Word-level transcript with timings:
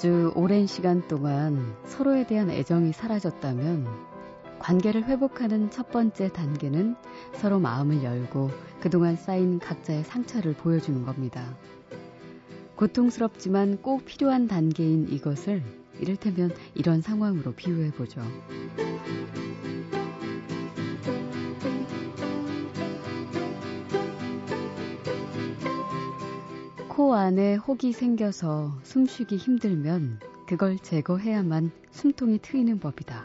아주 0.00 0.32
오랜 0.34 0.66
시간 0.66 1.06
동안 1.08 1.76
서로에 1.84 2.26
대한 2.26 2.48
애정이 2.48 2.90
사라졌다면 2.94 3.86
관계를 4.58 5.04
회복하는 5.04 5.68
첫 5.68 5.90
번째 5.90 6.32
단계는 6.32 6.96
서로 7.34 7.58
마음을 7.58 8.02
열고 8.02 8.50
그동안 8.80 9.16
쌓인 9.16 9.58
각자의 9.58 10.04
상처를 10.04 10.54
보여주는 10.54 11.04
겁니다. 11.04 11.54
고통스럽지만 12.76 13.82
꼭 13.82 14.06
필요한 14.06 14.48
단계인 14.48 15.06
이것을 15.10 15.62
이를테면 15.98 16.50
이런 16.74 17.02
상황으로 17.02 17.52
비유해보죠. 17.52 18.22
코 27.10 27.16
안에 27.16 27.56
혹이 27.56 27.92
생겨서 27.92 28.78
숨쉬기 28.84 29.36
힘들면 29.36 30.20
그걸 30.46 30.78
제거해야만 30.78 31.72
숨통이 31.90 32.38
트이는 32.38 32.78
법이다. 32.78 33.24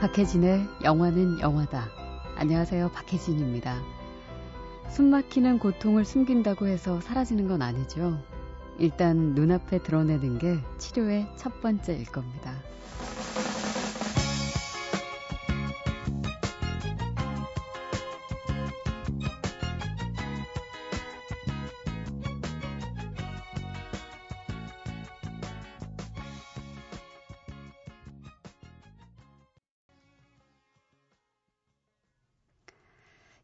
박혜진의 0.00 0.68
영화는 0.84 1.40
영화다. 1.40 1.88
안녕하세요. 2.36 2.90
박혜진입니다. 2.90 3.80
숨 4.90 5.06
막히는 5.06 5.58
고통을 5.58 6.04
숨긴다고 6.04 6.66
해서 6.66 7.00
사라지는 7.00 7.48
건 7.48 7.62
아니죠. 7.62 8.22
일단 8.78 9.34
눈앞에 9.34 9.78
드러내는 9.82 10.38
게 10.38 10.58
치료의 10.78 11.26
첫 11.36 11.60
번째일 11.60 12.06
겁니다. 12.06 12.54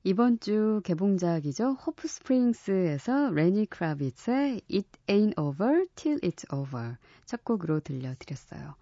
이번 0.06 0.38
주 0.38 0.83
개봉작이죠. 0.84 1.72
호프 1.72 2.06
스프링스에서 2.06 3.30
레니 3.30 3.64
크라비츠의 3.64 4.60
It 4.70 4.88
Ain't 5.06 5.38
Over 5.38 5.86
Till 5.94 6.20
It's 6.20 6.52
Over 6.52 6.97
첫 7.24 7.42
곡으로 7.42 7.80
들려드렸어요. 7.80 8.75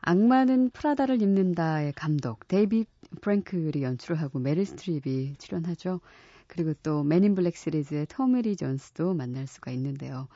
악마는 0.00 0.70
프라다를 0.70 1.20
입는다의 1.20 1.92
감독 1.92 2.48
데이빗 2.48 2.88
프랭클이 3.20 3.82
연출을 3.82 4.18
하고 4.18 4.38
메릴 4.38 4.64
스트립이 4.64 5.36
출연하죠. 5.36 6.00
그리고 6.46 6.72
또 6.82 7.02
Men 7.04 7.22
in 7.22 7.34
Black 7.34 7.54
시리즈의 7.54 8.06
토미리 8.06 8.56
존스도 8.56 9.12
만날 9.12 9.46
수가 9.46 9.72
있는데요. 9.72 10.28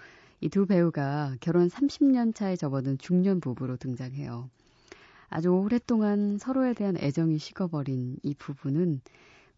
이 0.42 0.50
두 0.50 0.66
배우가 0.66 1.36
결혼 1.40 1.68
30년 1.68 2.34
차에 2.34 2.56
접어든 2.56 2.98
중년 2.98 3.40
부부로 3.40 3.78
등장해요. 3.78 4.50
아주 5.30 5.48
오랫동안 5.48 6.36
서로에 6.38 6.74
대한 6.74 6.96
애정이 6.98 7.38
식어버린 7.38 8.18
이 8.22 8.34
부부는 8.34 9.00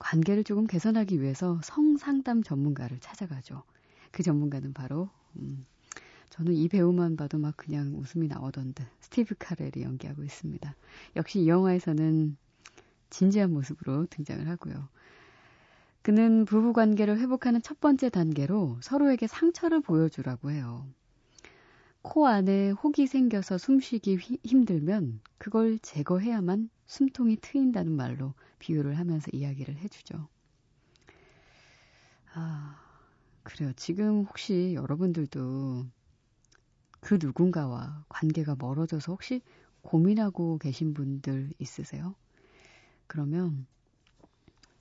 관계를 0.01 0.43
조금 0.43 0.67
개선하기 0.67 1.21
위해서 1.21 1.61
성상담 1.63 2.43
전문가를 2.43 2.99
찾아가죠. 3.01 3.63
그 4.11 4.25
전문가는 4.25 4.73
바로 4.73 5.09
음, 5.37 5.65
저는 6.31 6.55
이 6.55 6.69
배우만 6.69 7.17
봐도 7.17 7.39
막 7.39 7.57
그냥 7.57 7.95
웃음이 7.97 8.27
나오던 8.27 8.75
데 8.75 8.87
스티브 9.01 9.37
카렐이 9.39 9.83
연기하고 9.83 10.25
있습니다. 10.25 10.75
역시 11.17 11.41
이 11.41 11.49
영화에서는 11.49 12.37
진지한 13.11 13.53
모습으로 13.53 14.07
등장을 14.07 14.49
하고요. 14.49 14.89
그는 16.03 16.47
부부 16.47 16.73
관계를 16.73 17.19
회복하는 17.19 17.61
첫 17.63 17.79
번째 17.79 18.09
단계로 18.09 18.79
서로에게 18.81 19.27
상처를 19.27 19.81
보여주라고 19.81 20.51
해요. 20.51 20.87
코 22.01 22.27
안에 22.27 22.71
혹이 22.71 23.07
생겨서 23.07 23.59
숨쉬기 23.59 24.17
힘들면 24.45 25.21
그걸 25.37 25.79
제거해야만 25.81 26.71
숨통이 26.91 27.37
트인다는 27.37 27.93
말로 27.93 28.35
비유를 28.59 28.99
하면서 28.99 29.29
이야기를 29.33 29.77
해주죠. 29.77 30.27
아, 32.35 32.81
그래요. 33.45 33.73
지금 33.77 34.25
혹시 34.25 34.75
여러분들도 34.75 35.87
그 36.99 37.19
누군가와 37.23 38.05
관계가 38.09 38.57
멀어져서 38.59 39.13
혹시 39.13 39.41
고민하고 39.83 40.59
계신 40.59 40.93
분들 40.93 41.53
있으세요? 41.61 42.17
그러면 43.07 43.69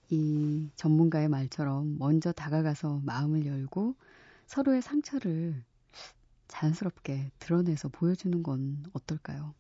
이 0.10 0.72
전문가의 0.76 1.30
말처럼 1.30 2.00
먼저 2.00 2.32
다가가서 2.32 3.02
마음을 3.04 3.46
열고 3.46 3.94
서로의 4.48 4.82
상처를 4.82 5.64
자연스럽게 6.48 7.30
드러내서 7.38 7.90
보여주는 7.90 8.42
건 8.42 8.84
어떨까요? 8.94 9.54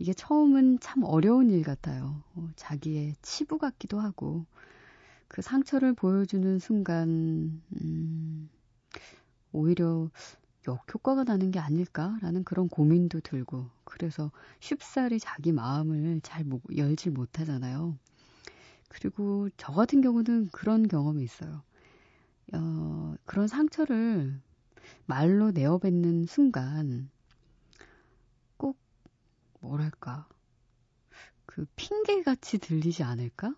이게 0.00 0.14
처음은 0.14 0.80
참 0.80 1.02
어려운 1.04 1.50
일 1.50 1.62
같아요. 1.62 2.22
어, 2.34 2.48
자기의 2.56 3.16
치부 3.20 3.58
같기도 3.58 4.00
하고, 4.00 4.46
그 5.28 5.42
상처를 5.42 5.92
보여주는 5.92 6.58
순간, 6.58 7.60
음, 7.82 8.48
오히려 9.52 10.10
역효과가 10.66 11.24
나는 11.24 11.50
게 11.50 11.58
아닐까라는 11.58 12.44
그런 12.44 12.68
고민도 12.70 13.20
들고, 13.20 13.68
그래서 13.84 14.32
쉽사리 14.60 15.20
자기 15.20 15.52
마음을 15.52 16.22
잘 16.22 16.46
열지 16.74 17.10
못하잖아요. 17.10 17.98
그리고 18.88 19.50
저 19.58 19.70
같은 19.70 20.00
경우는 20.00 20.48
그런 20.50 20.88
경험이 20.88 21.24
있어요. 21.24 21.62
어, 22.54 23.16
그런 23.26 23.48
상처를 23.48 24.40
말로 25.04 25.50
내어뱉는 25.50 26.24
순간 26.24 27.10
꼭 27.10 27.19
뭐랄까 29.60 30.28
그 31.46 31.66
핑계같이 31.76 32.58
들리지 32.58 33.02
않을까? 33.02 33.54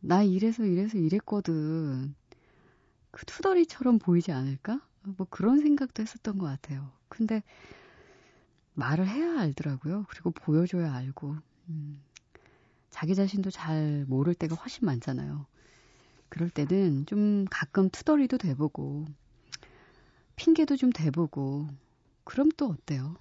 나 0.00 0.22
이래서 0.22 0.64
이래서 0.64 0.98
이랬거든. 0.98 2.14
그 3.10 3.24
투덜이처럼 3.26 3.98
보이지 3.98 4.32
않을까? 4.32 4.80
뭐 5.02 5.26
그런 5.30 5.60
생각도 5.60 6.02
했었던 6.02 6.38
것 6.38 6.46
같아요. 6.46 6.92
근데 7.08 7.42
말을 8.74 9.08
해야 9.08 9.40
알더라고요. 9.40 10.04
그리고 10.08 10.30
보여줘야 10.30 10.92
알고. 10.94 11.36
음, 11.68 12.02
자기 12.90 13.14
자신도 13.14 13.50
잘 13.50 14.04
모를 14.08 14.34
때가 14.34 14.54
훨씬 14.54 14.86
많잖아요. 14.86 15.46
그럴 16.28 16.50
때는 16.50 17.06
좀 17.06 17.44
가끔 17.50 17.88
투덜이도 17.90 18.38
돼보고, 18.38 19.06
핑계도 20.36 20.76
좀 20.76 20.90
대보고, 20.90 21.68
그럼 22.24 22.50
또 22.56 22.68
어때요? 22.68 23.16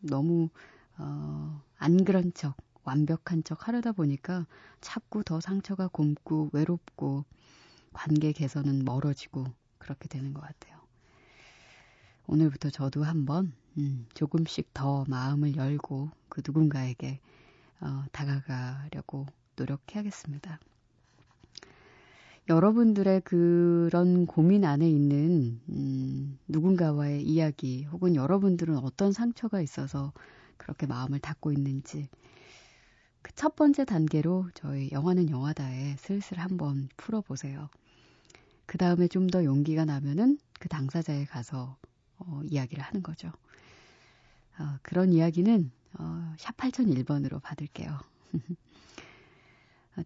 너무, 0.00 0.50
어, 0.98 1.62
안 1.76 2.04
그런 2.04 2.32
척, 2.34 2.56
완벽한 2.84 3.44
척 3.44 3.68
하려다 3.68 3.92
보니까 3.92 4.46
자꾸 4.80 5.22
더 5.24 5.40
상처가 5.40 5.88
곪고, 5.88 6.50
외롭고, 6.52 7.24
관계 7.92 8.32
개선은 8.32 8.84
멀어지고, 8.84 9.46
그렇게 9.78 10.08
되는 10.08 10.34
것 10.34 10.40
같아요. 10.40 10.78
오늘부터 12.26 12.70
저도 12.70 13.04
한번, 13.04 13.52
음, 13.78 14.06
조금씩 14.14 14.74
더 14.74 15.04
마음을 15.08 15.56
열고, 15.56 16.10
그 16.28 16.42
누군가에게, 16.44 17.20
어, 17.80 18.04
다가가려고 18.12 19.26
노력해야겠습니다. 19.56 20.58
여러분들의 22.48 23.20
그런 23.22 24.24
고민 24.26 24.64
안에 24.64 24.88
있는 24.88 25.60
음, 25.68 26.38
누군가와의 26.48 27.22
이야기 27.22 27.84
혹은 27.84 28.14
여러분들은 28.14 28.78
어떤 28.78 29.12
상처가 29.12 29.60
있어서 29.60 30.12
그렇게 30.58 30.86
마음을 30.86 31.18
닫고 31.20 31.52
있는지 31.52 32.08
그 33.22 33.32
첫 33.34 33.54
번째 33.56 33.84
단계로 33.84 34.50
저희 34.54 34.90
영화는 34.90 35.30
영화다에 35.30 35.96
슬슬 35.98 36.38
한번 36.40 36.88
풀어보세요. 36.96 37.68
그 38.66 38.78
다음에 38.78 39.08
좀 39.08 39.28
더 39.28 39.44
용기가 39.44 39.84
나면은 39.84 40.38
그 40.60 40.68
당사자에 40.68 41.24
가서 41.26 41.76
어, 42.18 42.42
이야기를 42.44 42.82
하는 42.82 43.02
거죠. 43.02 43.28
어, 44.58 44.78
그런 44.82 45.12
이야기는 45.12 45.70
어, 45.98 46.34
샵 46.38 46.56
8001번으로 46.56 47.40
받을게요. 47.42 47.98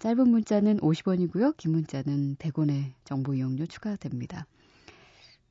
짧은 0.01 0.29
문자는 0.29 0.79
50원이고요. 0.79 1.57
긴 1.57 1.73
문자는 1.73 2.37
100원의 2.37 2.93
정보 3.05 3.35
이용료 3.35 3.67
추가됩니다. 3.67 4.47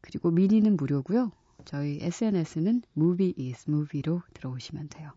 그리고 0.02 0.32
미니는 0.32 0.78
무료고요. 0.78 1.32
저희 1.66 2.00
SNS는 2.02 2.84
movie 2.98 3.34
is 3.40 3.66
movie로 3.70 4.22
들어오시면 4.34 4.90
돼요. 4.90 5.12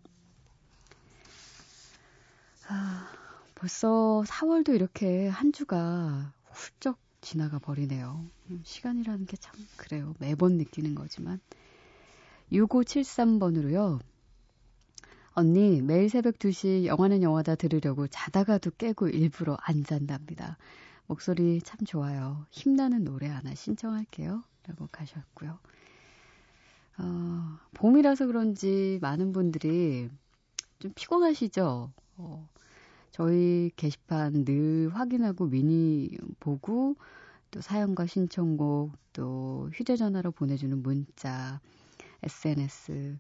아, 2.68 3.08
벌써 3.54 4.22
4월도 4.26 4.74
이렇게 4.74 5.28
한 5.28 5.52
주가 5.52 6.32
훌쩍 6.50 6.98
지나가 7.20 7.58
버리네요. 7.58 8.26
시간이라는 8.64 9.26
게 9.26 9.36
참 9.38 9.54
그래요. 9.76 10.14
매번 10.18 10.56
느끼는 10.58 10.94
거지만. 10.94 11.40
6573번으로요. 12.52 14.00
언니, 15.32 15.82
매일 15.82 16.08
새벽 16.08 16.38
2시 16.38 16.84
영화는 16.86 17.22
영화다 17.22 17.56
들으려고 17.56 18.06
자다가도 18.06 18.72
깨고 18.72 19.08
일부러 19.08 19.56
안 19.60 19.82
잔답니다. 19.84 20.56
목소리 21.06 21.60
참 21.62 21.80
좋아요. 21.86 22.46
힘나는 22.50 23.04
노래 23.04 23.28
하나 23.28 23.54
신청할게요. 23.54 24.44
라고 24.66 24.88
가셨고요. 24.92 25.58
어, 26.98 27.58
봄이라서 27.74 28.26
그런지 28.26 28.98
많은 29.02 29.32
분들이 29.32 30.08
좀 30.78 30.92
피곤하시죠? 30.94 31.92
어, 32.16 32.48
저희 33.10 33.70
게시판 33.76 34.44
늘 34.44 34.90
확인하고 34.92 35.46
미니 35.46 36.10
보고 36.40 36.96
또 37.50 37.60
사연과 37.60 38.06
신청곡 38.06 38.92
또 39.12 39.70
휴대전화로 39.72 40.32
보내주는 40.32 40.82
문자 40.82 41.60
SNS 42.22 43.18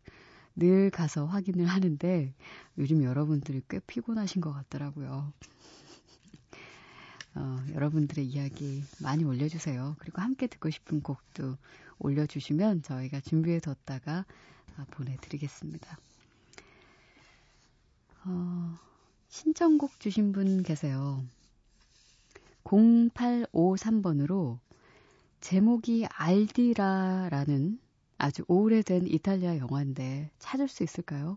늘 0.56 0.90
가서 0.90 1.26
확인을 1.26 1.66
하는데 1.66 2.34
요즘 2.78 3.02
여러분들이 3.02 3.62
꽤 3.68 3.80
피곤하신 3.80 4.40
것 4.40 4.52
같더라고요. 4.52 5.32
어, 7.36 7.64
여러분들의 7.72 8.24
이야기 8.26 8.84
많이 9.00 9.24
올려주세요. 9.24 9.96
그리고 9.98 10.22
함께 10.22 10.46
듣고 10.46 10.70
싶은 10.70 11.02
곡도 11.02 11.56
올려주시면 11.98 12.82
저희가 12.82 13.20
준비해 13.20 13.60
뒀다가 13.60 14.24
아, 14.76 14.86
보내드리겠습니다. 14.90 15.98
어, 18.24 18.74
신청곡 19.28 20.00
주신 20.00 20.32
분 20.32 20.62
계세요. 20.62 21.24
0853번으로 22.64 24.58
제목이 25.40 26.06
알디라라는 26.10 27.78
아주 28.16 28.44
오래된 28.48 29.06
이탈리아 29.06 29.58
영화인데 29.58 30.30
찾을 30.38 30.68
수 30.68 30.82
있을까요? 30.82 31.36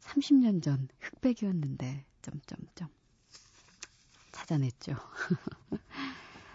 30년 0.00 0.62
전 0.62 0.88
흑백이었는데 1.00 2.04
점점점 2.22 2.88
찾아냈죠. 4.32 4.94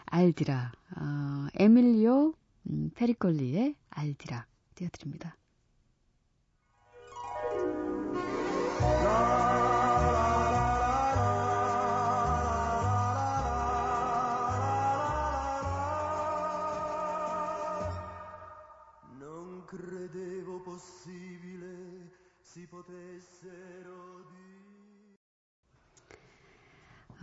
알디라 0.06 0.72
어, 0.96 1.48
에밀리오 1.56 2.34
음, 2.70 2.92
페리콜리의 2.96 3.76
알디라 3.90 4.46
띄워드립니다. 4.76 5.38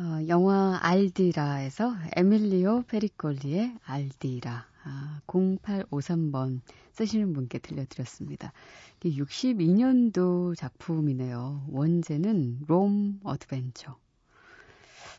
어, 0.00 0.26
영화 0.28 0.78
Al 0.80 1.03
di 1.03 1.26
là에서 1.26 1.94
에밀리오 2.16 2.84
페리콜리의 2.88 3.76
Al 3.84 4.13
di 4.13 4.41
là 4.41 4.69
아, 4.90 5.20
0853번 5.28 6.60
쓰시는 6.92 7.32
분께 7.32 7.58
들려드렸습니다. 7.58 8.52
62년도 9.00 10.56
작품이네요. 10.56 11.66
원제는 11.68 12.64
Rome 12.66 13.20
Adventure. 13.22 13.96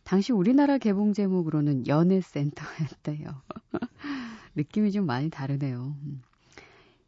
당시 0.04 0.34
우리나라 0.34 0.78
개봉 0.78 1.14
제목으로는 1.14 1.88
연애센터였대요. 1.88 3.42
느낌이 4.56 4.92
좀 4.92 5.06
많이 5.06 5.30
다르네요. 5.30 5.96
음. 6.04 6.22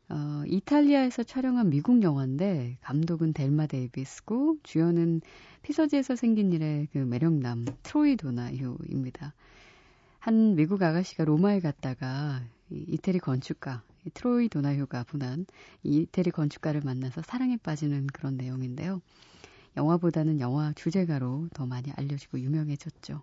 어, 0.10 0.44
이탈리아에서 0.48 1.24
촬영한 1.24 1.70
미국 1.70 2.04
영화인데 2.04 2.78
감독은 2.82 3.34
델마 3.34 3.68
데이비스고 3.68 4.58
주연은 4.64 5.22
피서지에서 5.64 6.16
생긴 6.16 6.54
일의 6.54 6.88
그 6.94 7.00
매력남 7.00 7.66
트로이 7.84 8.16
도나휴입니다. 8.18 9.34
한 10.20 10.56
미국 10.56 10.82
아가씨가 10.82 11.26
로마에 11.26 11.60
갔다가 11.60 12.42
이태리 12.88 13.20
건축가 13.20 13.84
트로이 14.14 14.50
도나휴가 14.50 15.04
분한 15.04 15.46
이태리 15.84 16.32
건축가를 16.32 16.82
만나서 16.84 17.22
사랑에 17.22 17.58
빠지는 17.58 18.08
그런 18.08 18.36
내용인데요. 18.38 19.02
영화보다는 19.78 20.40
영화 20.40 20.74
주제가로 20.74 21.50
더 21.54 21.66
많이 21.66 21.92
알려지고 21.92 22.40
유명해졌죠. 22.40 23.22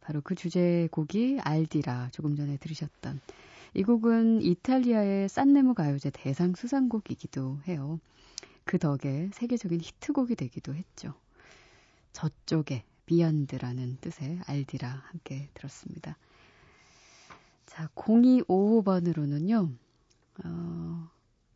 바로 0.00 0.20
그 0.22 0.34
주제곡이 0.34 1.40
알디라 1.40 2.10
조금 2.12 2.36
전에 2.36 2.56
들으셨던 2.56 3.20
이 3.74 3.82
곡은 3.82 4.42
이탈리아의 4.42 5.28
싼네모 5.28 5.74
가요제 5.74 6.10
대상 6.10 6.54
수상곡이기도 6.54 7.60
해요. 7.68 8.00
그 8.64 8.78
덕에 8.78 9.30
세계적인 9.32 9.80
히트곡이 9.80 10.34
되기도 10.34 10.74
했죠. 10.74 11.14
저쪽에 12.12 12.84
비언드라는 13.06 13.98
뜻의 14.00 14.40
알디라 14.46 14.88
함께 14.88 15.48
들었습니다. 15.54 16.16
자, 17.68 17.86
0255번으로는요, 17.94 19.70
어, 20.44 21.10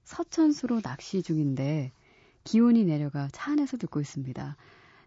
서천수로 0.05 0.83
낚시 0.83 1.23
중인데 1.23 1.91
기온이 2.45 2.85
내려가 2.85 3.29
차 3.33 3.53
안에서 3.53 3.79
듣고 3.79 4.01
있습니다. 4.01 4.57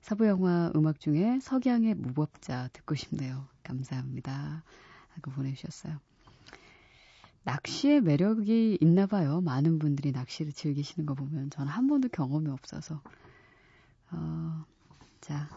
서부 0.01 0.27
영화 0.27 0.71
음악 0.75 0.99
중에 0.99 1.39
석양의 1.41 1.95
무법자 1.95 2.69
듣고 2.73 2.95
싶네요. 2.95 3.47
감사합니다. 3.63 4.63
하고 5.09 5.31
보내주셨어요. 5.31 5.99
낚시의 7.43 8.01
매력이 8.01 8.79
있나 8.81 9.05
봐요. 9.05 9.41
많은 9.41 9.77
분들이 9.77 10.11
낚시를 10.11 10.53
즐기시는 10.53 11.05
거 11.05 11.13
보면 11.13 11.51
저는 11.51 11.71
한 11.71 11.87
번도 11.87 12.09
경험이 12.09 12.49
없어서. 12.49 13.01
어, 14.11 14.65
자, 15.21 15.49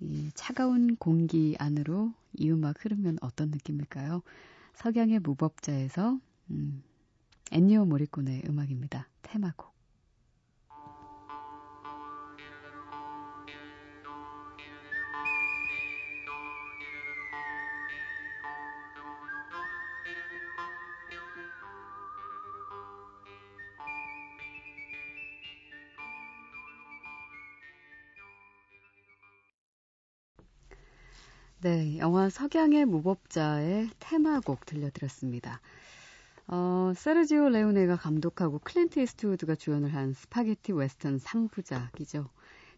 이 0.00 0.30
차가운 0.34 0.96
공기 0.96 1.54
안으로 1.60 2.12
이 2.34 2.50
음악 2.50 2.84
흐르면 2.84 3.18
어떤 3.20 3.50
느낌일까요? 3.50 4.22
석양의 4.76 5.20
무법자에서 5.20 6.20
음, 6.50 6.82
엔니오 7.50 7.86
모리콘의 7.86 8.42
음악입니다. 8.46 9.08
테마곡. 9.22 9.75
네, 31.66 31.98
영화 31.98 32.30
석양의 32.30 32.84
무법자의 32.84 33.90
테마곡 33.98 34.66
들려드렸습니다. 34.66 35.60
어, 36.46 36.92
세르지오 36.94 37.48
레오네가 37.48 37.96
감독하고 37.96 38.60
클린트 38.60 39.00
이스트우드가 39.00 39.56
주연을 39.56 39.92
한 39.92 40.12
스파게티 40.12 40.74
웨스턴 40.74 41.18
3부작이죠. 41.18 42.28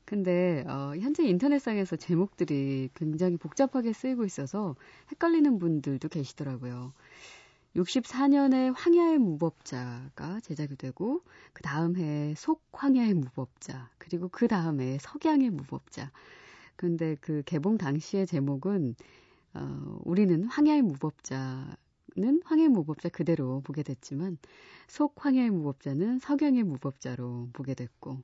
근데 0.07 0.65
어, 0.67 0.95
현재 0.99 1.23
인터넷상에서 1.23 1.97
제목들이 1.97 2.89
굉장히 2.95 3.37
복잡하게 3.37 3.93
쓰이고 3.93 4.25
있어서 4.25 4.75
헷갈리는 5.11 5.59
분들도 5.59 6.09
계시더라고요. 6.09 6.95
64년에 7.77 8.73
황야의 8.75 9.19
무법자가 9.19 10.41
제작이 10.41 10.77
되고 10.77 11.21
그 11.53 11.63
다음 11.63 11.95
해에 11.99 12.35
속 12.39 12.63
황야의 12.73 13.13
무법자 13.13 13.91
그리고 13.99 14.31
그 14.31 14.49
다음 14.49 14.81
해에 14.81 14.97
석양의 14.99 15.51
무법자 15.51 16.11
근데 16.79 17.17
그 17.21 17.43
개봉 17.45 17.77
당시의 17.77 18.27
제목은 18.27 18.95
어, 19.55 19.99
우리는 20.05 20.45
황야의 20.45 20.83
무법자는 20.83 22.43
황야의 22.45 22.69
무법자 22.69 23.09
그대로 23.11 23.61
보게 23.63 23.83
됐지만 23.83 24.39
속 24.87 25.15
황야의 25.25 25.51
무법자는 25.51 26.21
석양의 26.21 26.63
무법자로 26.63 27.51
보게 27.53 27.75
됐고 27.75 28.23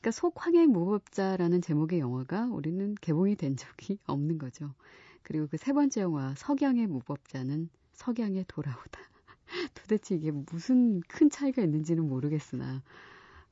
그러니까 0.00 0.10
속 0.12 0.34
황야의 0.46 0.68
무법자라는 0.68 1.62
제목의 1.62 1.98
영화가 1.98 2.46
우리는 2.46 2.94
개봉이 3.00 3.36
된 3.36 3.56
적이 3.56 3.98
없는 4.06 4.38
거죠. 4.38 4.74
그리고 5.22 5.48
그 5.48 5.56
세 5.58 5.72
번째 5.72 6.02
영화 6.02 6.34
석양의 6.36 6.86
무법자는 6.86 7.70
석양에 7.94 8.44
돌아오다. 8.46 9.00
도대체 9.74 10.14
이게 10.14 10.30
무슨 10.30 11.00
큰 11.08 11.28
차이가 11.30 11.62
있는지는 11.62 12.06
모르겠으나 12.08 12.82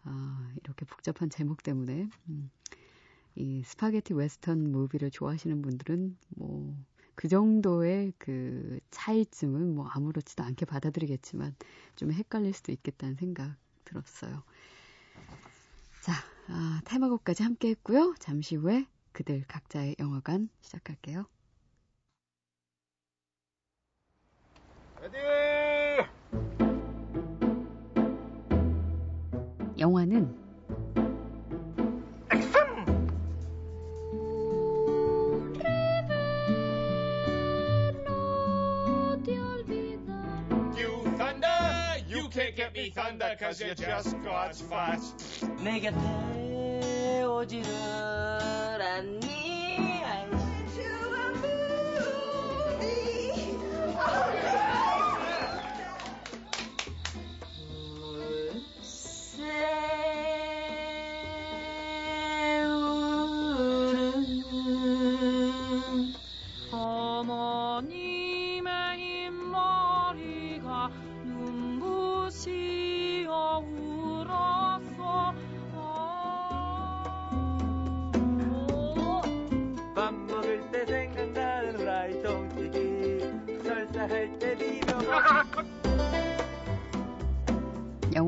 아, 0.05 0.53
이렇게 0.63 0.85
복잡한 0.87 1.31
제목 1.31 1.63
때문에 1.65 2.09
음, 2.29 2.51
이 3.35 3.63
스파게티 3.65 4.15
웨스턴 4.15 4.71
movie를 4.73 5.11
좋아하시는 5.11 5.63
분들은 5.63 6.17
뭐 6.37 6.93
그 7.15 7.29
정도의 7.29 8.13
그 8.19 8.81
차이쯤은 8.91 9.75
뭐 9.75 9.87
아무렇지도 9.89 10.43
않게 10.43 10.65
받아들이겠지만 10.65 11.55
좀 11.97 12.13
헷갈릴 12.13 12.53
수도 12.53 12.73
있겠다는 12.73 13.17
생각 13.17 13.57
들었어요. 13.85 14.43
자, 16.01 16.13
아, 16.49 16.81
테마곡까지 16.85 17.43
함께 17.43 17.69
했고요. 17.71 18.15
잠시 18.19 18.57
후에 18.57 18.87
그들 19.13 19.45
각자의 19.47 19.97
영화관 19.99 20.49
시작할게요. 20.63 21.27
Ready! 25.01 25.17
영화는 29.79 30.42
can't 42.55 42.75
get 42.75 42.83
me 42.85 42.91
thunder 42.91 43.35
cause 43.39 43.61
you 43.61 43.75
just 43.75 44.23
got 44.23 44.55
fat. 44.55 45.01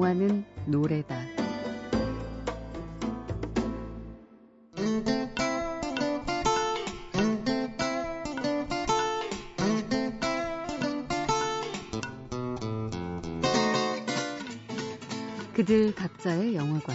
영화는 0.04 0.44
노래다. 0.66 1.18
그들 15.54 15.94
각자의 15.94 16.54
영화관. 16.54 16.94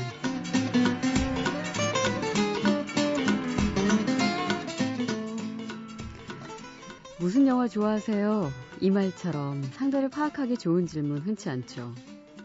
무슨 7.20 7.48
영화 7.48 7.68
좋아하세요? 7.68 8.52
이 8.82 8.92
말처럼 8.92 9.64
상대를 9.64 10.10
파악하기 10.10 10.58
좋은 10.58 10.86
질문 10.86 11.18
흔치 11.20 11.50
않죠. 11.50 11.96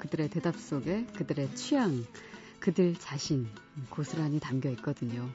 그들의 0.04 0.28
대답 0.28 0.56
속에 0.56 1.06
그들의 1.16 1.54
취향, 1.54 2.04
그들 2.60 2.94
자신 2.98 3.46
고스란히 3.88 4.38
담겨 4.38 4.68
있거든요. 4.72 5.26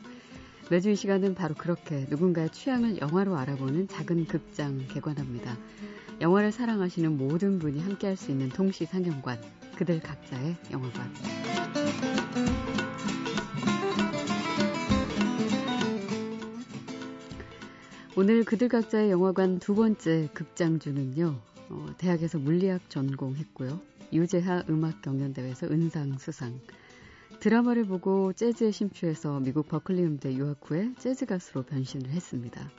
매주 0.69 0.91
이 0.91 0.95
시간은 0.95 1.33
바로 1.33 1.55
그렇게 1.55 2.05
누군가의 2.07 2.51
취향을 2.51 2.99
영화로 3.01 3.35
알아보는 3.35 3.87
작은 3.87 4.27
극장 4.27 4.85
개관합니다. 4.87 5.57
영화를 6.21 6.51
사랑하시는 6.51 7.17
모든 7.17 7.57
분이 7.57 7.79
함께할 7.79 8.15
수 8.15 8.29
있는 8.29 8.49
동시 8.49 8.85
상영관, 8.85 9.41
그들 9.75 10.01
각자의 10.01 10.55
영화관. 10.69 11.13
오늘 18.15 18.43
그들 18.43 18.67
각자의 18.67 19.09
영화관 19.09 19.57
두 19.57 19.73
번째 19.73 20.29
극장주는요, 20.35 21.41
어, 21.69 21.85
대학에서 21.97 22.37
물리학 22.37 22.87
전공했고요. 22.91 23.89
유재하 24.11 24.63
음악 24.69 25.01
경연대회에서 25.01 25.67
은상 25.67 26.17
수상. 26.17 26.59
드라마를 27.39 27.85
보고 27.85 28.33
재즈에 28.33 28.71
심취해서 28.71 29.39
미국 29.39 29.67
버클리 29.67 30.03
음대 30.03 30.33
유학 30.33 30.59
후에 30.63 30.93
재즈 30.97 31.25
가수로 31.25 31.63
변신을 31.63 32.09
했습니다. 32.09 32.69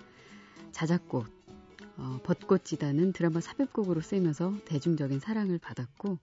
자작꽃, 0.73 1.27
어, 1.97 2.21
벚꽃지다는 2.25 3.13
드라마 3.13 3.41
삽입곡으로 3.41 4.01
쓰이면서 4.01 4.55
대중적인 4.65 5.21
사랑을 5.21 5.59
받았고 5.59 6.19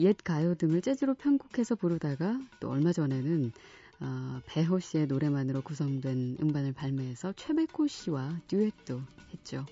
옛 0.00 0.16
가요 0.24 0.54
등을 0.54 0.82
재즈로 0.82 1.14
편곡해서 1.14 1.76
부르다가 1.76 2.40
또 2.60 2.70
얼마 2.70 2.92
전에는 2.92 3.52
어, 4.00 4.40
배호 4.46 4.80
씨의 4.80 5.06
노래만으로 5.06 5.62
구성된 5.62 6.38
음반을 6.42 6.72
발매해서 6.72 7.32
최백호 7.36 7.86
씨와 7.86 8.40
듀엣도 8.48 9.00
했죠. 9.32 9.64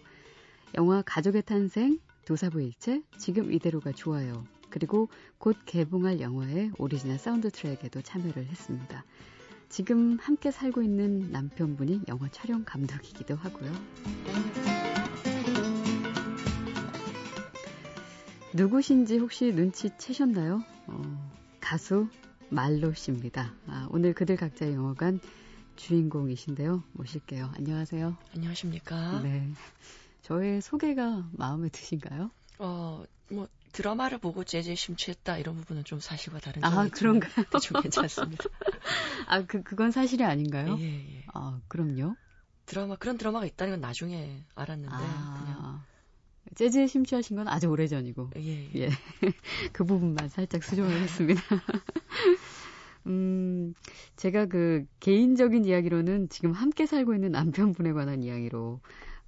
영화 0.77 1.03
가족의 1.03 1.43
탄생, 1.43 1.99
도사부일체, 2.25 3.03
지금 3.19 3.53
이대로가 3.53 3.93
좋아요. 3.93 4.45
그리고 4.71 5.09
곧 5.39 5.57
개봉할 5.67 6.21
영화의 6.21 6.73
오리지널 6.79 7.19
사운드 7.19 7.51
트랙에도 7.51 8.03
참여를 8.03 8.47
했습니다. 8.47 9.05
지금 9.69 10.19
함께 10.21 10.51
살고 10.51 10.83
있는 10.83 11.31
남편분이 11.31 12.03
영화 12.09 12.29
촬영 12.29 12.65
감독이기도 12.65 13.37
하고요. 13.37 13.73
누구신지 18.53 19.19
혹시 19.19 19.53
눈치채셨나요? 19.53 20.65
어, 20.89 21.31
가수 21.61 22.09
말로 22.49 22.93
씨입니다. 22.95 23.55
아, 23.69 23.87
오늘 23.91 24.13
그들 24.13 24.37
각자의 24.37 24.75
영화관 24.75 25.21
주인공이신데요. 25.77 26.83
모실게요. 26.93 27.53
안녕하세요. 27.57 28.17
안녕하십니까? 28.35 29.23
네. 29.23 29.49
저의 30.23 30.61
소개가 30.61 31.29
마음에 31.33 31.69
드신가요? 31.69 32.31
어, 32.59 33.05
뭐 33.31 33.49
드라마를 33.73 34.19
보고 34.19 34.45
재즈에 34.45 34.75
심취했다 34.75 35.39
이런 35.39 35.57
부분은 35.57 35.85
좀 35.85 36.01
사실과 36.01 36.39
다른 36.41 36.65
아, 36.65 36.71
점이 36.71 36.91
그런가요? 36.91 37.47
좀 37.63 37.81
괜찮습니다. 37.81 38.45
아, 39.27 39.43
그 39.45 39.63
그건 39.63 39.91
사실이 39.91 40.25
아닌가요? 40.25 40.77
예, 40.81 40.85
예. 40.85 41.25
아, 41.33 41.61
그럼요. 41.69 42.17
드라마 42.67 42.97
그런 42.97 43.19
드라마가 43.19 43.47
있다는 43.47 43.75
건 43.75 43.81
나중에 43.81 44.45
알았는데 44.55 44.95
아, 44.95 45.39
그냥 45.39 45.81
재즈에 46.55 46.87
심취하신 46.87 47.37
건 47.37 47.49
아주 47.49 47.69
오래전이고. 47.69 48.31
예, 48.37 48.71
예. 48.75 48.89
그 49.73 49.85
부분만 49.85 50.29
살짝 50.29 50.65
수정을 50.65 51.03
했습니다. 51.03 51.41
음, 53.07 53.75
제가 54.17 54.47
그 54.47 54.85
개인적인 55.01 55.65
이야기로는 55.65 56.29
지금 56.29 56.53
함께 56.53 56.87
살고 56.87 57.15
있는 57.15 57.33
남편분에 57.33 57.93
관한 57.93 58.23
이야기로 58.23 58.81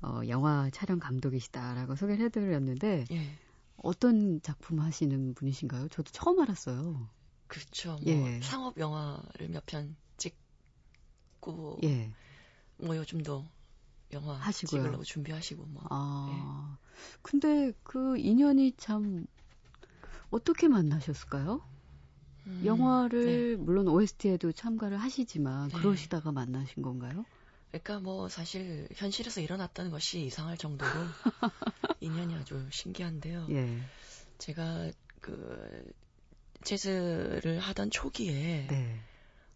어, 0.03 0.21
영화 0.29 0.69
촬영 0.71 0.99
감독이시다라고 0.99 1.95
소개를 1.95 2.25
해드렸는데 2.27 3.05
예. 3.11 3.39
어떤 3.77 4.41
작품 4.43 4.81
하시는 4.81 5.35
분이신가요? 5.35 5.89
저도 5.89 6.11
처음 6.13 6.41
알았어요. 6.41 7.11
그렇죠. 7.47 7.99
뭐 8.01 8.33
예. 8.33 8.41
상업 8.41 8.77
영화를 8.79 9.49
몇 9.49 9.65
편 9.67 9.97
찍고 10.17 11.85
예. 11.85 12.11
뭐 12.79 12.97
요즘도 12.97 13.49
영화 14.13 14.35
하시고요. 14.39 14.83
찍으려고 14.83 15.05
준비하시고 15.05 15.67
뭐 15.67 15.91
아, 15.91 16.79
근데 17.23 17.73
그 17.83 18.19
인연이 18.19 18.73
참 18.77 19.27
어떻게 20.31 20.69
만나셨을까요? 20.69 21.61
음, 22.47 22.65
영화를 22.65 23.57
네. 23.57 23.63
물론 23.63 23.89
OST에도 23.89 24.53
참가를 24.53 24.97
하시지만 24.99 25.71
네. 25.71 25.73
그러시다가 25.73 26.33
만나신 26.33 26.83
건가요? 26.83 27.27
그러니까 27.73 28.01
뭐 28.01 28.29
사실 28.29 28.87
현실에서 28.95 29.41
일어났다는 29.41 29.91
것이 29.91 30.27
이상할 30.27 30.59
정도로 30.59 30.91
인연이 32.01 32.35
아주 32.35 32.69
신기한데요. 32.71 33.47
예. 33.51 33.81
제가 34.39 34.91
그 35.21 35.91
재즈를 36.65 37.59
하던 37.61 37.91
초기에 37.91 38.67
네. 38.69 39.01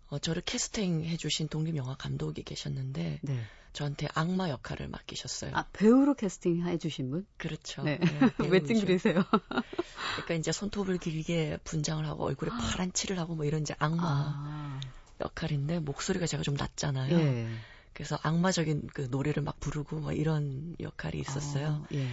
어, 0.09 0.19
저를 0.19 0.43
캐스팅 0.43 1.05
해주신 1.05 1.49
독립영화 1.49 1.97
감독이 1.97 2.43
계셨는데 2.43 3.21
네. 3.23 3.45
저한테 3.75 4.09
악마 4.15 4.49
역할을 4.49 4.89
맡기셨어요. 4.89 5.55
아, 5.55 5.67
배우로 5.75 6.15
캐스팅 6.15 6.67
해주신 6.67 7.11
분? 7.11 7.27
그렇죠. 7.37 7.83
네. 7.83 7.99
배우죠. 8.39 8.51
왜 8.51 8.63
찡그리세요? 8.63 9.23
그러니까 9.25 10.35
이제 10.35 10.53
손톱을 10.53 10.97
길게 10.97 11.59
분장을 11.65 12.07
하고 12.07 12.25
얼굴에 12.25 12.49
파란 12.49 12.95
칠을 12.95 13.19
하고 13.19 13.35
뭐 13.35 13.45
이런 13.45 13.61
이제 13.61 13.75
악마 13.79 14.03
아, 14.03 14.81
역할인데 15.21 15.81
목소리가 15.81 16.27
제가 16.27 16.43
좀 16.43 16.55
낮잖아요. 16.55 17.19
예. 17.19 17.49
그래서 17.97 18.19
악마적인 18.23 18.89
그 18.93 19.09
노래를 19.11 19.43
막 19.43 19.59
부르고 19.59 20.01
뭐 20.01 20.13
이런 20.13 20.77
역할이 20.81 21.19
있었어요. 21.19 21.83
아, 21.83 21.95
예. 21.95 22.07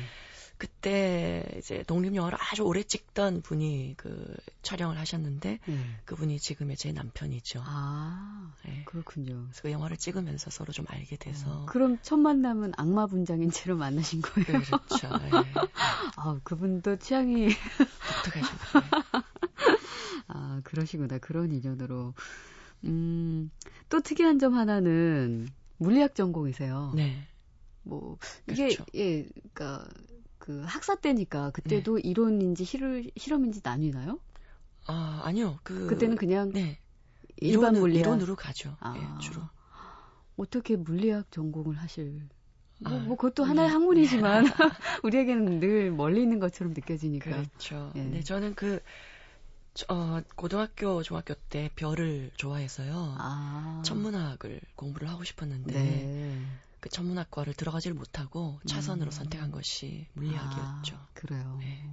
그때 0.57 1.43
이제 1.57 1.83
독립 1.83 2.15
영화를 2.15 2.37
아주 2.39 2.61
오래 2.61 2.83
찍던 2.83 3.41
분이 3.41 3.95
그 3.97 4.33
촬영을 4.61 4.97
하셨는데 4.97 5.59
예. 5.67 5.77
그분이 6.05 6.39
지금의 6.39 6.77
제 6.77 6.93
남편이죠. 6.93 7.63
아, 7.65 8.53
네. 8.63 8.83
그렇군요. 8.85 9.43
그래서 9.47 9.61
그 9.61 9.71
영화를 9.71 9.97
찍으면서 9.97 10.51
서로 10.51 10.71
좀 10.71 10.85
알게 10.87 11.17
돼서 11.17 11.63
어, 11.63 11.65
그럼 11.65 11.97
첫 12.01 12.15
만남은 12.15 12.71
악마 12.77 13.05
분장인 13.05 13.51
채로 13.51 13.75
만나신 13.75 14.21
거예요? 14.21 14.61
그렇죠. 14.63 15.09
예. 15.35 15.53
아, 16.15 16.39
그분도 16.45 16.95
취향이 16.95 17.49
독특하시고 18.23 18.57
아, 20.27 20.61
그러시구나. 20.63 21.17
그런 21.17 21.51
인연으로. 21.51 22.13
음, 22.85 23.51
또 23.89 23.99
특이한 23.99 24.39
점 24.39 24.53
하나는 24.53 25.49
물리학 25.83 26.15
전공이세요. 26.15 26.93
네. 26.95 27.27
뭐, 27.83 28.17
이게, 28.49 28.67
그렇죠. 28.67 28.85
예, 28.95 29.23
그니까, 29.23 29.85
그 30.37 30.61
학사 30.65 30.95
때니까 30.95 31.51
그때도 31.51 31.99
이론인지 31.99 32.65
실, 32.65 33.11
실험인지 33.15 33.61
나뉘나요? 33.63 34.19
아 34.87 35.21
아니요. 35.23 35.59
그 35.63 35.87
그때는 35.87 36.17
그냥 36.17 36.51
네 36.51 36.79
일반 37.37 37.73
물리학. 37.73 38.01
이론으로 38.05 38.35
가죠. 38.35 38.75
아. 38.81 38.95
예, 38.97 39.21
주로. 39.21 39.41
어떻게 40.35 40.75
물리학 40.75 41.31
전공을 41.31 41.77
하실. 41.77 42.27
뭐, 42.81 42.91
아, 42.91 42.99
뭐 43.03 43.15
그것도 43.15 43.43
네. 43.43 43.47
하나의 43.47 43.69
학문이지만 43.69 44.43
우리에게는 45.03 45.59
늘 45.61 45.91
멀리 45.91 46.21
있는 46.23 46.39
것처럼 46.39 46.73
느껴지니까. 46.73 47.31
그렇죠. 47.31 47.93
예. 47.95 48.03
네, 48.03 48.21
저는 48.21 48.55
그 48.55 48.81
저, 49.73 49.85
어, 49.89 50.21
고등학교, 50.35 51.01
중학교 51.03 51.33
때 51.49 51.69
별을 51.75 52.31
좋아해서요. 52.37 53.15
아. 53.17 53.81
천문학을 53.85 54.61
공부를 54.75 55.09
하고 55.09 55.23
싶었는데 55.23 55.73
네. 55.73 56.45
그 56.79 56.89
천문학과를 56.89 57.53
들어가질 57.53 57.93
못하고 57.93 58.59
차선으로 58.65 59.09
음. 59.09 59.11
선택한 59.11 59.51
것이 59.51 60.07
물리학이었죠. 60.13 60.95
아, 60.95 61.07
그래요. 61.13 61.57
네. 61.59 61.83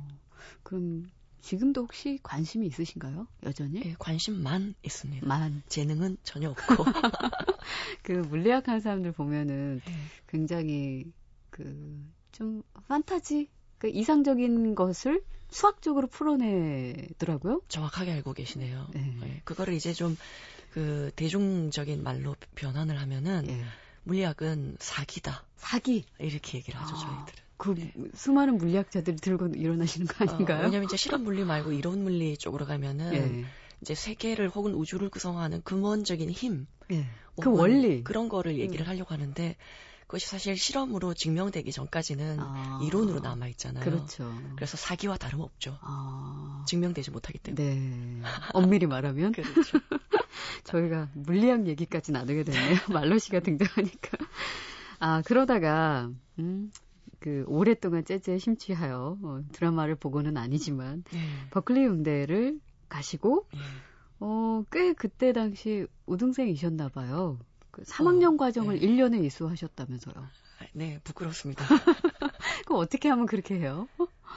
그럼 0.62 1.10
지금도 1.40 1.82
혹시 1.82 2.18
관심이 2.22 2.66
있으신가요? 2.66 3.26
여전히? 3.44 3.82
예, 3.84 3.94
관심만 3.98 4.74
있습니다. 4.82 5.26
만. 5.26 5.62
재능은 5.68 6.18
전혀 6.22 6.50
없고. 6.50 6.84
그 8.02 8.12
물리학 8.12 8.68
하는 8.68 8.80
사람들 8.80 9.12
보면은 9.12 9.80
네. 9.84 9.94
굉장히 10.26 11.12
그 11.50 12.20
좀 12.32 12.62
판타지 12.88 13.48
그 13.78 13.88
이상적인 13.88 14.74
것을 14.74 15.22
수학적으로 15.50 16.06
풀어내더라고요. 16.06 17.62
정확하게 17.68 18.12
알고 18.12 18.32
계시네요. 18.32 18.88
네. 18.94 19.16
예, 19.24 19.40
그거를 19.44 19.74
이제 19.74 19.92
좀 19.92 20.16
그 20.72 21.10
대중적인 21.16 22.02
말로 22.02 22.36
변환을 22.54 22.98
하면은 23.00 23.46
예. 23.48 23.64
물리학은 24.04 24.76
사기다 24.78 25.44
사기. 25.56 26.04
이렇게 26.18 26.58
얘기를 26.58 26.80
하죠 26.80 26.94
아, 26.96 26.98
저희들은. 26.98 27.50
그 27.56 27.74
네. 27.74 27.92
수많은 28.14 28.56
물리학자들이 28.56 29.16
들고 29.16 29.48
일어나시는 29.48 30.06
거 30.06 30.24
아닌가요? 30.24 30.60
어, 30.60 30.64
왜냐면 30.64 30.84
이제 30.84 30.96
실험 30.96 31.24
물리 31.24 31.44
말고 31.44 31.72
이론 31.72 32.02
물리 32.02 32.36
쪽으로 32.36 32.64
가면은 32.66 33.12
예. 33.12 33.44
이제 33.82 33.94
세계를 33.94 34.48
혹은 34.48 34.74
우주를 34.74 35.10
구성하는 35.10 35.60
근원적인 35.62 36.30
힘, 36.30 36.66
예. 36.92 37.06
그 37.40 37.50
혹은 37.50 37.52
원리. 37.60 38.04
그런 38.04 38.28
거를 38.28 38.52
음. 38.52 38.58
얘기를 38.58 38.86
하려고 38.88 39.12
하는데 39.12 39.56
그것이 40.10 40.26
사실 40.26 40.56
실험으로 40.56 41.14
증명되기 41.14 41.70
전까지는 41.70 42.38
아. 42.40 42.80
이론으로 42.82 43.20
남아 43.20 43.46
있잖아요. 43.50 43.84
그렇죠. 43.84 44.28
그래서 44.56 44.76
사기와 44.76 45.16
다름없죠. 45.16 45.78
아. 45.82 46.64
증명되지 46.66 47.12
못하기 47.12 47.38
때문에. 47.38 47.62
네. 47.62 48.22
엄밀히 48.52 48.86
말하면 48.86 49.30
그렇죠. 49.30 49.52
저희가 50.64 51.10
물리학 51.14 51.68
얘기까지 51.68 52.10
나누게 52.10 52.42
됐네요. 52.42 52.78
말로 52.92 53.18
씨가 53.18 53.38
등장하니까. 53.38 54.18
아, 54.98 55.22
그러다가, 55.24 56.10
음, 56.40 56.72
그, 57.20 57.44
오랫동안 57.46 58.04
재즈에 58.04 58.38
심취하여, 58.38 59.16
어, 59.22 59.40
드라마를 59.52 59.94
보고는 59.94 60.36
아니지만, 60.36 61.04
네. 61.12 61.20
버클리 61.52 61.86
음대를 61.86 62.58
가시고, 62.88 63.46
예. 63.54 63.58
어, 64.18 64.64
꽤 64.72 64.92
그때 64.92 65.32
당시 65.32 65.86
우등생이셨나 66.06 66.88
봐요. 66.88 67.38
그 67.70 67.82
3학년 67.84 68.34
어, 68.34 68.36
과정을 68.36 68.78
네. 68.78 68.86
1년에 68.86 69.24
이수하셨다면서요. 69.24 70.14
아, 70.16 70.66
네, 70.72 70.98
부끄럽습니다. 71.04 71.64
그럼 72.66 72.80
어떻게 72.80 73.08
하면 73.08 73.26
그렇게 73.26 73.56
해요? 73.58 73.88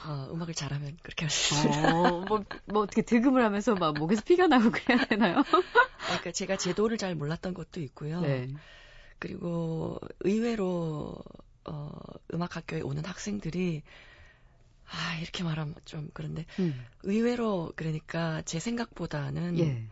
어, 0.06 0.28
음악을 0.32 0.54
잘하면 0.54 0.96
그렇게 1.02 1.24
할 1.24 1.30
수 1.30 1.66
있습니다. 1.68 1.92
어, 1.92 2.20
뭐, 2.26 2.44
뭐 2.66 2.82
어떻게 2.82 3.02
득음을 3.02 3.42
하면서 3.44 3.74
막 3.74 3.96
목에서 3.96 4.22
피가 4.22 4.46
나고 4.46 4.70
그래야 4.70 5.04
되나요? 5.06 5.42
그러니까 6.06 6.32
제가 6.32 6.56
제도를 6.56 6.98
잘 6.98 7.14
몰랐던 7.14 7.54
것도 7.54 7.80
있고요. 7.80 8.20
네. 8.20 8.48
그리고 9.18 9.98
의외로 10.20 11.14
어, 11.64 11.90
음악 12.34 12.56
학교에 12.56 12.82
오는 12.82 13.04
학생들이 13.04 13.82
아 14.86 15.16
이렇게 15.20 15.42
말하면 15.42 15.74
좀 15.84 16.10
그런데 16.12 16.44
음, 16.58 16.84
의외로 17.02 17.72
그러니까 17.76 18.42
제 18.42 18.58
생각보다는 18.58 19.58
예. 19.60 19.88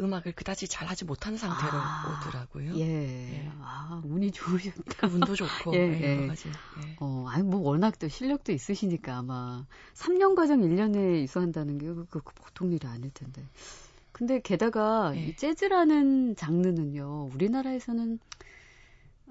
음악을 0.00 0.32
그다지 0.32 0.68
잘하지 0.68 1.04
못한 1.04 1.36
상태로 1.36 1.72
아, 1.72 2.18
오더라고요. 2.20 2.76
예. 2.78 3.32
예. 3.32 3.50
아, 3.60 4.02
운이 4.04 4.32
좋으셨다. 4.32 4.82
그 4.96 5.06
운도 5.06 5.34
좋고 5.34 5.74
예, 5.74 5.78
예, 5.78 6.00
예. 6.00 6.16
여러 6.16 6.26
가지. 6.28 6.48
예. 6.48 6.96
어, 6.98 7.26
아니, 7.28 7.42
뭐, 7.44 7.60
워낙 7.60 7.98
또 7.98 8.08
실력도 8.08 8.52
있으시니까 8.52 9.18
아마 9.18 9.66
3년 9.94 10.34
과정 10.34 10.60
1년에 10.62 11.22
이수한다는 11.22 11.78
게 11.78 11.86
그, 11.86 12.06
그 12.10 12.20
보통 12.34 12.72
일이 12.72 12.86
아닐 12.86 13.10
텐데. 13.12 13.42
근데 14.12 14.40
게다가 14.40 15.12
예. 15.16 15.26
이 15.26 15.36
재즈라는 15.36 16.36
장르는요, 16.36 17.30
우리나라에서는 17.34 18.18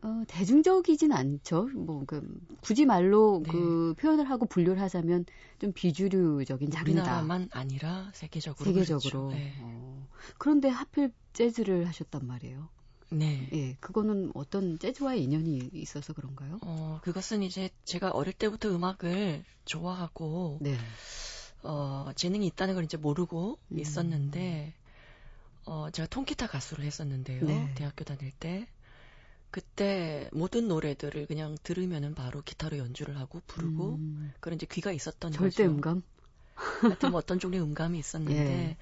어, 0.03 0.23
대중적이진 0.27 1.13
않죠. 1.13 1.69
뭐, 1.73 2.03
그, 2.05 2.21
굳이 2.61 2.85
말로 2.85 3.41
네. 3.45 3.51
그 3.51 3.95
표현을 3.97 4.29
하고 4.29 4.45
분류를 4.45 4.81
하자면 4.81 5.25
좀 5.59 5.71
비주류적인 5.71 6.71
장르다. 6.71 7.01
우리나라만 7.01 7.49
아니라 7.53 8.11
세계적으로 8.13 8.65
세계적으로. 8.65 9.29
그렇죠. 9.29 9.37
예. 9.41 9.53
어, 9.61 10.07
그런데 10.37 10.67
하필 10.67 11.13
재즈를 11.31 11.87
하셨단 11.87 12.27
말이에요. 12.27 12.67
네. 13.11 13.47
예, 13.53 13.77
그거는 13.79 14.31
어떤 14.33 14.77
재즈와의 14.77 15.23
인연이 15.23 15.69
있어서 15.71 16.13
그런가요? 16.13 16.59
어, 16.63 16.99
그것은 17.03 17.43
이제 17.43 17.69
제가 17.85 18.09
어릴 18.09 18.33
때부터 18.33 18.75
음악을 18.75 19.43
좋아하고 19.65 20.57
네. 20.61 20.75
어, 21.61 22.11
재능이 22.15 22.45
있다는 22.47 22.75
걸 22.75 22.83
이제 22.83 22.97
모르고 22.97 23.57
음. 23.71 23.79
있었는데, 23.79 24.73
어, 25.65 25.89
제가 25.91 26.07
통기타 26.07 26.47
가수를 26.47 26.83
했었는데요. 26.83 27.45
네. 27.45 27.71
대학교 27.75 28.03
다닐 28.03 28.31
때. 28.31 28.67
그때 29.53 30.27
모든 30.31 30.67
노래들을 30.67 31.27
그냥 31.27 31.55
들으면은 31.61 32.15
바로 32.15 32.41
기타로 32.41 32.79
연주를 32.79 33.19
하고 33.19 33.39
부르고, 33.45 33.97
음, 33.97 34.33
그런 34.39 34.55
이제 34.55 34.65
귀가 34.65 34.91
있었던 34.91 35.31
절대 35.31 35.67
거죠. 35.67 35.75
음감? 35.75 36.01
하여튼 36.55 37.11
뭐 37.11 37.19
어떤 37.19 37.37
종류의 37.37 37.63
음감이 37.63 37.99
있었는데, 37.99 38.35
예. 38.35 38.77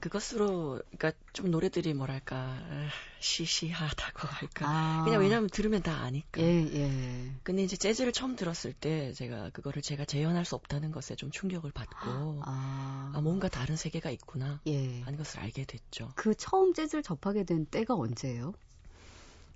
그것으로, 0.00 0.80
그니까 0.88 1.12
좀 1.34 1.50
노래들이 1.50 1.92
뭐랄까, 1.92 2.36
아, 2.38 2.88
시시하다고 3.20 4.28
할까. 4.28 4.66
아. 4.66 5.02
그냥 5.04 5.20
왜냐면 5.20 5.50
들으면 5.50 5.82
다 5.82 5.96
아니까. 5.96 6.40
예, 6.40 6.46
예. 6.72 7.30
근데 7.42 7.62
이제 7.62 7.76
재즈를 7.76 8.12
처음 8.12 8.34
들었을 8.34 8.72
때 8.72 9.12
제가 9.12 9.50
그거를 9.50 9.82
제가 9.82 10.06
재현할 10.06 10.46
수 10.46 10.54
없다는 10.54 10.90
것에 10.90 11.16
좀 11.16 11.30
충격을 11.30 11.70
받고, 11.72 12.40
아. 12.46 13.12
아, 13.14 13.20
뭔가 13.20 13.50
다른 13.50 13.76
세계가 13.76 14.10
있구나. 14.12 14.62
예. 14.68 15.02
하는 15.02 15.18
것을 15.18 15.40
알게 15.40 15.66
됐죠. 15.66 16.12
그 16.14 16.34
처음 16.34 16.72
재즈를 16.72 17.02
접하게 17.02 17.44
된 17.44 17.66
때가 17.66 17.94
언제예요? 17.94 18.54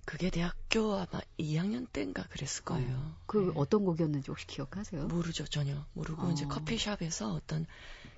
그게 0.05 0.31
대학교 0.31 0.95
아마 0.95 1.21
2학년 1.39 1.87
때인가 1.93 2.25
그랬을 2.25 2.65
거예요. 2.65 2.97
어, 2.97 3.17
그 3.27 3.39
네. 3.39 3.53
어떤 3.55 3.85
곡이었는지 3.85 4.31
혹시 4.31 4.47
기억하세요? 4.47 5.07
모르죠, 5.07 5.45
전혀. 5.45 5.85
모르고 5.93 6.27
어. 6.27 6.31
이제 6.33 6.45
커피숍에서 6.47 7.33
어떤 7.33 7.67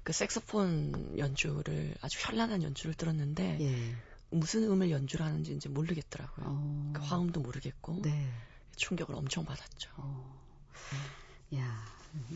그 0.03 0.12
색소폰 0.12 1.18
연주를 1.18 1.94
아주 2.01 2.18
현란한 2.20 2.62
연주를 2.62 2.94
들었는데 2.94 3.59
예. 3.61 3.94
무슨 4.31 4.64
음을 4.64 4.90
연주를 4.90 5.25
하는지 5.27 5.55
이제 5.55 5.68
모르겠더라고요. 5.68 6.47
어. 6.49 6.92
그 6.94 7.03
화음도 7.03 7.40
모르겠고 7.40 8.01
네. 8.03 8.29
충격을 8.77 9.14
엄청 9.14 9.44
받았죠. 9.44 9.90
어. 9.97 10.35
야, 11.57 11.85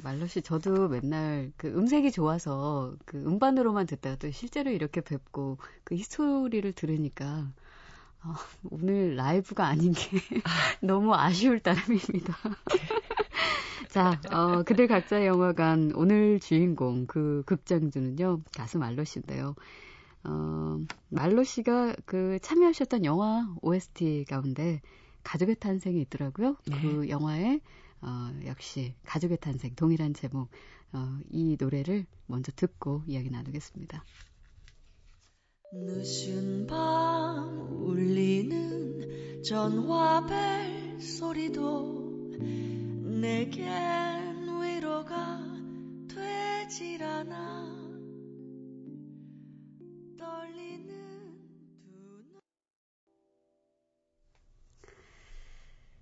말로 0.02 0.26
씨 0.26 0.42
저도 0.42 0.88
맨날 0.88 1.52
그 1.56 1.68
음색이 1.68 2.12
좋아서 2.12 2.94
그 3.04 3.16
음반으로만 3.16 3.86
듣다가 3.86 4.16
또 4.16 4.30
실제로 4.30 4.70
이렇게 4.70 5.00
뵙고 5.00 5.58
그 5.84 5.96
히스토리를 5.96 6.70
들으니까 6.72 7.50
아, 8.20 8.36
오늘 8.70 9.16
라이브가 9.16 9.66
아닌 9.66 9.92
게 9.92 10.18
너무 10.80 11.14
아쉬울 11.14 11.60
따름입니다. 11.60 12.36
자, 13.88 14.20
어, 14.30 14.62
그들 14.64 14.86
각자의 14.86 15.26
영화관 15.26 15.92
오늘 15.94 16.40
주인공 16.40 17.06
그 17.06 17.42
극장주는요 17.46 18.42
가수 18.54 18.78
말로 18.78 19.04
씨인데요. 19.04 19.54
어, 20.24 20.80
말로 21.08 21.44
씨가 21.44 21.94
그 22.04 22.38
참여하셨던 22.42 23.04
영화 23.04 23.48
OST 23.62 24.26
가운데 24.28 24.80
가족의 25.22 25.56
탄생이 25.56 26.00
있더라고요. 26.02 26.56
네. 26.66 26.80
그 26.80 27.08
영화에 27.08 27.60
어, 28.00 28.30
역시 28.46 28.94
가족의 29.04 29.38
탄생 29.38 29.74
동일한 29.74 30.14
제목 30.14 30.50
어, 30.92 31.18
이 31.30 31.56
노래를 31.58 32.06
먼저 32.26 32.52
듣고 32.54 33.02
이야기 33.06 33.30
나누겠습니다. 33.30 34.04
늦은 35.70 36.66
밤 36.66 37.82
울리는 37.82 39.42
전화벨 39.42 40.98
소리도 40.98 42.38
내겐 43.20 44.62
위로가 44.62 45.42
되질 46.08 47.02
않아 47.02 47.66
떨리는 50.16 51.36
두 51.76 51.84
눈. 51.84 52.40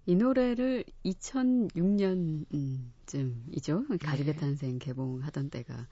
이 0.07 0.15
노래를 0.15 0.85
2006년쯤이죠. 1.05 3.99
가족의 4.01 4.33
네. 4.33 4.39
탄생 4.39 4.79
개봉하던 4.79 5.51
때가 5.51 5.89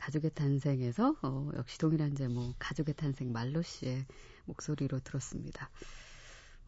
가족의 0.00 0.30
탄생에서 0.30 1.14
어, 1.20 1.50
역시 1.56 1.78
동일한 1.78 2.14
제목 2.14 2.54
가족의 2.58 2.94
탄생 2.94 3.32
말로 3.32 3.60
씨의 3.60 4.06
목소리로 4.46 5.00
들었습니다. 5.00 5.68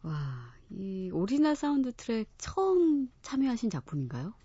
와, 0.03 0.53
이 0.69 1.09
오리지널 1.11 1.55
사운드 1.55 1.91
트랙 1.93 2.29
처음 2.37 3.11
참여하신 3.23 3.71
작품인가요? 3.71 4.35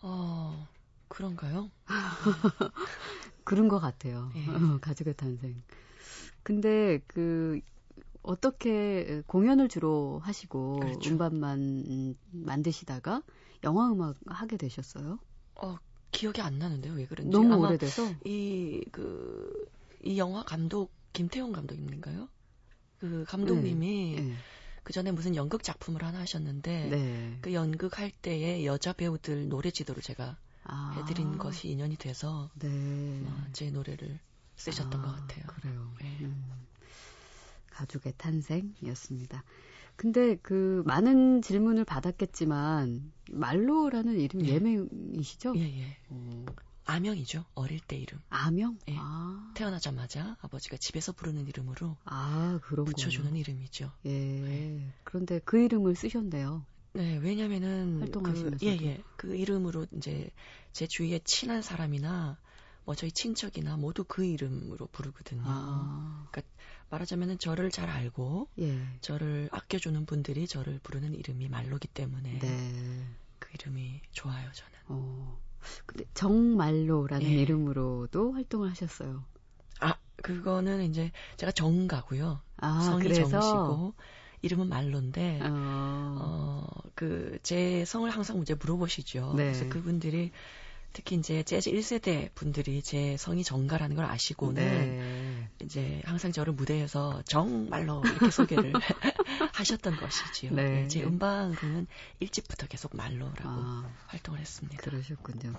어, 0.00 0.66
그런가요? 1.08 1.70
그런 3.44 3.68
것 3.68 3.78
같아요. 3.78 4.32
예. 4.36 4.46
가족의 4.80 5.14
탄생. 5.14 5.62
근데 6.42 6.98
그 7.06 7.60
어떻게 8.22 9.22
공연을 9.26 9.68
주로 9.68 10.18
하시고 10.24 10.80
그렇죠. 10.80 11.10
음반만 11.10 11.58
음, 11.60 12.14
만드시다가 12.30 13.22
영화 13.64 13.92
음악 13.92 14.16
하게 14.26 14.56
되셨어요? 14.56 15.18
어, 15.56 15.76
기억이 16.12 16.40
안 16.40 16.58
나는데요. 16.58 16.92
왜 16.94 17.06
그런지. 17.06 17.30
너무 17.30 17.56
오래돼서 17.56 18.14
이, 18.24 18.84
그, 18.92 19.66
이 20.04 20.18
영화 20.18 20.44
감독, 20.44 20.92
김태용 21.12 21.52
감독님인가요? 21.52 22.28
그 22.98 23.24
감독님이 23.26 24.16
네. 24.16 24.34
그 24.84 24.92
전에 24.92 25.10
무슨 25.10 25.34
연극 25.34 25.62
작품을 25.62 26.04
하나 26.04 26.20
하셨는데 26.20 26.88
네. 26.88 27.38
그 27.40 27.52
연극 27.52 27.98
할 27.98 28.10
때에 28.10 28.64
여자 28.64 28.92
배우들 28.92 29.48
노래 29.48 29.70
지도를 29.70 30.02
제가 30.02 30.36
아. 30.64 30.94
해드린 30.96 31.38
것이 31.38 31.68
인연이 31.68 31.96
돼서 31.96 32.50
네. 32.54 32.68
어, 33.26 33.44
제 33.52 33.70
노래를 33.70 34.20
쓰셨던 34.56 35.00
아, 35.00 35.04
것 35.04 35.12
같아요. 35.16 35.44
그래요. 35.46 35.92
네. 36.00 36.18
음. 36.20 36.44
가족의 37.70 38.14
탄생이었습니다. 38.16 39.42
근데 39.96 40.36
그 40.36 40.82
많은 40.86 41.42
질문을 41.42 41.84
받았겠지만 41.84 43.12
말로라는 43.32 44.20
이름 44.20 44.44
예. 44.46 44.54
예명이시죠? 44.54 45.54
예, 45.56 45.60
예. 45.60 45.96
어, 46.08 46.44
아명이죠. 46.84 47.44
어릴 47.54 47.80
때 47.80 47.96
이름. 47.96 48.20
아명? 48.28 48.78
예. 48.88 48.96
아, 48.98 49.52
태어나자마자 49.54 50.36
아버지가 50.40 50.76
집에서 50.76 51.12
부르는 51.12 51.46
이름으로 51.48 51.96
아 52.04 52.60
그런 52.62 52.84
붙여주는. 52.84 53.34
이름이죠. 53.36 53.90
예. 54.06 54.92
그런데 55.04 55.40
그 55.44 55.58
이름을 55.58 55.94
쓰셨네요. 55.94 56.64
네, 56.94 57.16
왜냐면은 57.16 57.94
그, 57.94 58.00
활동하시면서도. 58.00 58.66
예, 58.66 58.76
예. 58.82 59.02
그 59.16 59.34
이름으로 59.34 59.86
이제 59.96 60.30
제 60.72 60.86
주위에 60.86 61.20
친한 61.24 61.62
사람이나 61.62 62.38
뭐 62.84 62.94
저희 62.94 63.12
친척이나 63.12 63.76
모두 63.76 64.04
그 64.04 64.24
이름으로 64.24 64.88
부르거든요. 64.88 65.42
아, 65.44 66.26
말하자면은 66.90 67.38
저를 67.38 67.70
잘 67.70 67.88
알고 67.88 68.48
예. 68.58 68.86
저를 69.00 69.48
아껴주는 69.50 70.04
분들이 70.04 70.46
저를 70.46 70.78
부르는 70.82 71.14
이름이 71.14 71.48
말로기 71.48 71.88
때문에 71.88 72.38
네. 72.40 73.06
그 73.52 73.56
이름이 73.60 74.00
좋아요, 74.12 74.50
저는. 74.52 74.72
어. 74.88 75.38
근데 75.86 76.04
정말로라는 76.14 77.26
예. 77.26 77.34
이름으로도 77.42 78.32
활동을 78.32 78.70
하셨어요. 78.70 79.24
아, 79.80 79.96
그거는 80.16 80.82
이제 80.82 81.12
제가 81.36 81.52
정가고요. 81.52 82.40
아, 82.56 82.80
성이 82.80 83.04
그래서 83.04 83.28
정씨고 83.28 83.94
이름은 84.42 84.68
말로인데 84.68 85.40
어, 85.42 86.16
어, 86.18 86.66
그, 86.94 87.38
제 87.42 87.84
성을 87.84 88.08
항상 88.10 88.40
이제 88.42 88.54
물어보시죠. 88.54 89.34
네. 89.36 89.44
그래서 89.44 89.68
그분들이 89.68 90.32
특히 90.92 91.16
이제 91.16 91.42
재즈 91.42 91.70
1세대 91.70 92.30
분들이 92.34 92.82
제 92.82 93.16
성이 93.16 93.44
정가라는 93.44 93.96
걸 93.96 94.04
아시고는 94.04 94.54
네. 94.54 94.98
이제 95.64 96.02
항상 96.04 96.32
저를 96.32 96.52
무대에서 96.52 97.22
정말로 97.24 98.02
이렇게 98.04 98.30
소개를 98.30 98.72
하셨던 99.54 99.96
것이지요. 99.96 100.54
네. 100.54 100.62
네, 100.82 100.88
제 100.88 101.02
음방은 101.02 101.86
일찍부터 102.20 102.66
계속 102.66 102.96
말로라고 102.96 103.38
아, 103.42 103.90
활동을 104.06 104.40
했습니다. 104.40 104.82
그러셨군요. 104.82 105.54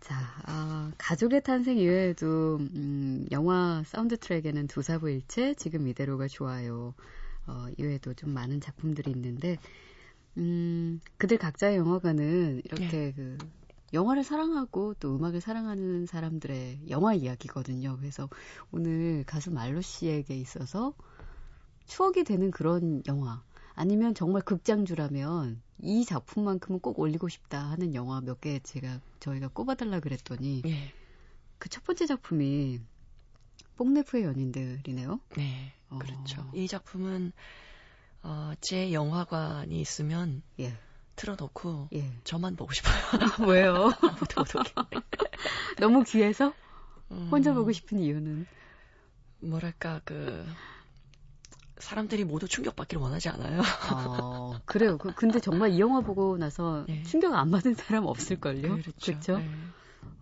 자, 0.00 0.16
아, 0.46 0.90
가족의 0.98 1.44
탄생 1.44 1.78
이외에도 1.78 2.56
음, 2.56 3.24
영화 3.30 3.82
사운드 3.86 4.16
트랙에는 4.16 4.66
두사부 4.66 5.10
일체, 5.10 5.54
지금 5.54 5.86
이대로가 5.86 6.26
좋아요. 6.26 6.94
어, 7.46 7.66
이외에도 7.78 8.12
좀 8.14 8.30
많은 8.30 8.60
작품들이 8.60 9.10
있는데, 9.12 9.58
음, 10.38 11.00
그들 11.18 11.38
각자의 11.38 11.76
영화관은 11.76 12.62
이렇게 12.64 13.12
그 13.12 13.38
영화를 13.92 14.24
사랑하고 14.24 14.94
또 14.94 15.14
음악을 15.16 15.40
사랑하는 15.40 16.06
사람들의 16.06 16.88
영화 16.90 17.14
이야기거든요. 17.14 17.96
그래서 17.98 18.28
오늘 18.70 19.24
가수 19.26 19.50
말로 19.50 19.80
씨에게 19.80 20.36
있어서 20.36 20.94
추억이 21.86 22.24
되는 22.24 22.50
그런 22.50 23.02
영화, 23.06 23.42
아니면 23.74 24.14
정말 24.14 24.42
극장주라면 24.42 25.60
이 25.82 26.04
작품만큼은 26.04 26.80
꼭 26.80 26.98
올리고 27.00 27.28
싶다 27.28 27.58
하는 27.70 27.94
영화 27.94 28.20
몇 28.20 28.40
개 28.40 28.60
제가 28.60 29.00
저희가 29.20 29.48
꼽아달라 29.48 30.00
그랬더니 30.00 30.62
예, 30.66 30.92
그첫 31.58 31.84
번째 31.84 32.06
작품이 32.06 32.80
뽕네프의 33.76 34.24
연인들이네요. 34.24 35.20
네, 35.36 35.72
어. 35.90 35.98
그렇죠. 35.98 36.48
이 36.54 36.66
작품은 36.68 37.32
어, 38.22 38.52
제 38.60 38.92
영화관이 38.92 39.80
있으면 39.80 40.42
예, 40.60 40.72
틀어놓고 41.16 41.88
예. 41.94 42.10
저만 42.24 42.56
보고 42.56 42.72
싶어요. 42.72 42.94
왜요? 43.48 43.92
아무도 44.00 44.40
못 44.40 44.56
오게. 44.56 44.72
너무 45.78 46.04
귀해서 46.04 46.52
음, 47.10 47.28
혼자 47.30 47.52
보고 47.52 47.72
싶은 47.72 47.98
이유는 47.98 48.46
뭐랄까 49.40 50.00
그 50.04 50.46
사람들이 51.78 52.24
모두 52.24 52.46
충격받기를 52.46 53.02
원하지 53.02 53.28
않아요. 53.30 53.60
어, 53.92 54.60
그래요. 54.64 54.98
그, 54.98 55.12
근데 55.14 55.40
정말 55.40 55.70
이 55.72 55.80
영화 55.80 56.00
보고 56.00 56.38
나서 56.38 56.84
네. 56.88 57.02
충격 57.02 57.34
안 57.34 57.50
받은 57.50 57.74
사람 57.74 58.06
없을걸요. 58.06 58.78
그렇죠. 58.78 58.92
그쵸? 59.00 59.38
네. 59.38 59.48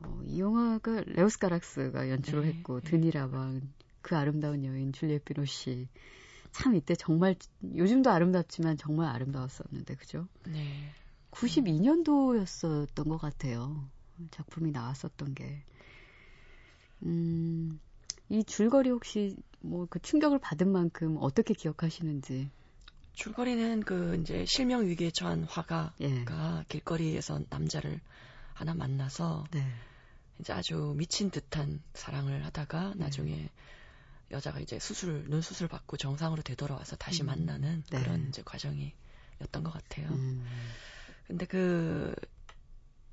어, 0.02 0.20
이 0.24 0.40
영화가 0.40 1.02
레오스 1.06 1.38
가락스가 1.38 2.08
연출을 2.08 2.42
네, 2.42 2.48
했고 2.48 2.80
네. 2.80 2.90
드니라방 2.90 3.60
그 4.00 4.16
아름다운 4.16 4.64
여인 4.64 4.92
줄리엣 4.92 5.24
비노시 5.26 5.88
참 6.52 6.74
이때 6.74 6.94
정말 6.94 7.36
요즘도 7.74 8.10
아름답지만 8.10 8.76
정말 8.76 9.08
아름다웠었는데 9.14 9.94
그죠? 9.94 10.26
네. 10.44 10.90
92년도였었던 11.30 13.08
것 13.08 13.18
같아요. 13.18 13.88
작품이 14.30 14.70
나왔었던 14.72 15.34
게. 15.34 15.62
음, 17.04 17.80
이 18.28 18.44
줄거리 18.44 18.90
혹시 18.90 19.36
뭐 19.60 19.86
그 19.88 20.00
충격을 20.00 20.38
받은 20.38 20.70
만큼 20.70 21.16
어떻게 21.20 21.54
기억하시는지. 21.54 22.50
줄거리는 23.12 23.80
그 23.82 24.16
이제 24.20 24.44
실명 24.46 24.86
위기에 24.86 25.10
처한 25.10 25.44
화가가 25.44 25.94
예. 26.02 26.24
길거리에서 26.68 27.40
남자를 27.50 28.00
하나 28.54 28.74
만나서 28.74 29.44
네. 29.52 29.66
이제 30.38 30.52
아주 30.52 30.94
미친 30.96 31.30
듯한 31.30 31.82
사랑을 31.94 32.44
하다가 32.46 32.94
네. 32.96 33.04
나중에 33.04 33.50
여자가 34.30 34.60
이제 34.60 34.78
수술 34.78 35.24
눈 35.28 35.42
수술 35.42 35.68
받고 35.68 35.96
정상으로 35.96 36.42
되돌아와서 36.42 36.96
다시 36.96 37.22
음. 37.22 37.26
만나는 37.26 37.84
네. 37.90 38.02
그런 38.02 38.28
이제 38.28 38.42
과정이었던 38.44 39.64
것 39.64 39.72
같아요. 39.72 40.08
음, 40.08 40.46
근데 41.26 41.46
그, 41.46 42.14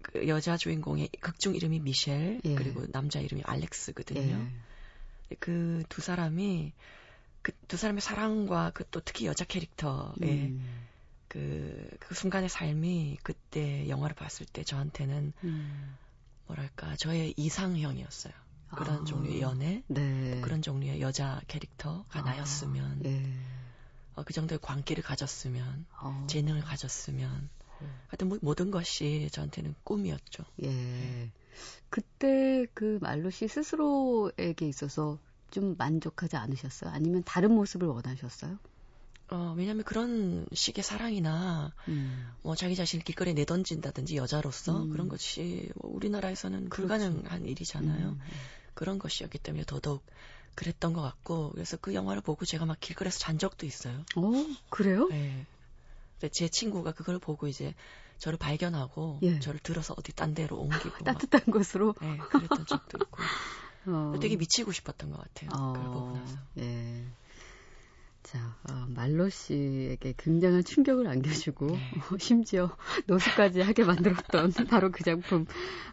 그 0.01 0.27
여자 0.27 0.58
주인공의 0.58 1.10
극중 1.19 1.56
이름이 1.56 1.80
미셸 1.80 2.41
예. 2.43 2.56
그리고 2.56 2.86
남자 2.91 3.19
이름이 3.19 3.43
알렉스거든요. 3.45 4.47
예. 5.32 5.36
그두 5.39 6.01
사람이 6.01 6.73
그 7.41 7.51
두 7.67 7.77
사람의 7.77 8.01
사랑과 8.01 8.71
그 8.71 8.84
또 8.91 9.01
특히 9.01 9.25
여자 9.25 9.45
캐릭터의 9.45 10.15
음, 10.21 10.88
그, 11.27 11.89
그 11.99 12.15
순간의 12.15 12.49
삶이 12.49 13.17
그때 13.23 13.88
영화를 13.89 14.15
봤을 14.15 14.45
때 14.45 14.63
저한테는 14.63 15.34
음. 15.43 15.97
뭐랄까 16.47 16.95
저의 16.95 17.34
이상형이었어요. 17.38 18.34
그런 18.69 19.01
아. 19.01 19.03
종류의 19.03 19.41
연애, 19.41 19.84
네. 19.88 20.41
그런 20.41 20.62
종류의 20.62 21.01
여자 21.01 21.41
캐릭터가 21.47 22.19
아, 22.19 22.21
나였으면, 22.21 23.01
예. 23.06 23.34
어, 24.15 24.23
그 24.23 24.34
정도의 24.34 24.60
광기를 24.62 25.03
가졌으면, 25.03 25.86
어, 26.01 26.25
재능을 26.30 26.62
가졌으면, 26.62 27.49
음. 27.82 27.99
하여튼 28.08 28.30
모- 28.30 28.39
모든 28.41 28.71
것이 28.71 29.30
저한테는 29.32 29.75
꿈이었죠. 29.84 30.43
예. 30.63 31.32
그때 31.89 32.65
그 32.73 32.99
말로 33.01 33.30
씨 33.30 33.47
스스로에게 33.47 34.67
있어서 34.67 35.19
좀 35.51 35.75
만족하지 35.77 36.36
않으셨어요? 36.36 36.91
아니면 36.91 37.23
다른 37.25 37.53
모습을 37.53 37.88
원하셨어요? 37.88 38.58
어, 39.29 39.53
왜냐면 39.57 39.83
그런 39.83 40.45
식의 40.53 40.83
사랑이나, 40.83 41.73
음. 41.89 42.31
뭐 42.43 42.55
자기 42.55 42.75
자신을 42.75 43.03
길거리에 43.03 43.33
내던진다든지 43.33 44.15
여자로서 44.15 44.83
음. 44.83 44.89
그런 44.91 45.09
것이 45.09 45.69
뭐 45.75 45.91
우리나라에서는 45.93 46.69
그렇죠. 46.69 46.87
불가능한 46.87 47.45
일이잖아요. 47.45 48.09
음. 48.09 48.19
그런 48.73 48.99
것이었기 48.99 49.39
때문에 49.39 49.65
더더욱 49.65 50.05
그랬던 50.55 50.93
것 50.93 51.01
같고, 51.01 51.51
그래서 51.51 51.77
그 51.77 51.93
영화를 51.93 52.21
보고 52.21 52.45
제가 52.45 52.65
막 52.65 52.79
길거리에서 52.79 53.19
잔 53.19 53.37
적도 53.37 53.65
있어요. 53.65 54.05
어, 54.15 54.31
그래요? 54.69 55.07
네. 55.09 55.45
근데 56.19 56.31
제 56.31 56.47
친구가 56.47 56.93
그걸 56.93 57.19
보고 57.19 57.47
이제 57.47 57.75
저를 58.17 58.39
발견하고 58.39 59.19
예. 59.21 59.39
저를 59.39 59.59
들어서 59.59 59.93
어디 59.97 60.11
딴 60.13 60.33
데로 60.33 60.57
옮기고 60.57 61.05
막, 61.05 61.19
따뜻한 61.19 61.53
곳으로. 61.53 61.93
네, 62.01 62.17
그랬던 62.17 62.65
적도 62.65 62.97
있고 62.97 63.17
어. 63.85 64.15
되게 64.19 64.35
미치고 64.35 64.71
싶었던 64.71 65.11
것 65.11 65.17
같아요. 65.17 65.73
그걸 65.73 65.91
보고 65.91 66.17
나서. 66.17 66.37
예. 66.57 67.05
자, 68.27 68.39
어, 68.69 68.85
말로 68.89 69.29
씨에게 69.29 70.13
굉장한 70.17 70.65
충격을 70.65 71.07
안겨주고, 71.07 71.67
네. 71.67 71.77
어, 71.77 71.77
심지어 72.19 72.75
노숙까지 73.05 73.61
하게 73.61 73.85
만들었던 73.85 74.51
바로 74.69 74.91
그 74.91 75.05
작품, 75.05 75.45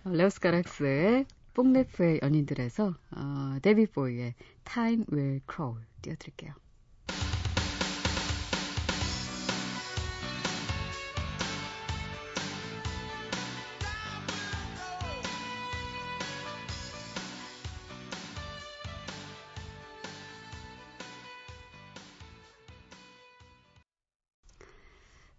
어, 0.03 0.11
레오스 0.11 0.41
가락스의 0.41 1.27
뽕네프의 1.55 2.19
연인들에서, 2.25 2.97
어, 3.13 3.59
데뷔 3.63 3.87
보이의 3.87 4.35
Time 4.65 5.05
Will 5.13 5.43
Crawl 5.49 5.79
띄워드릴게요. 6.03 6.64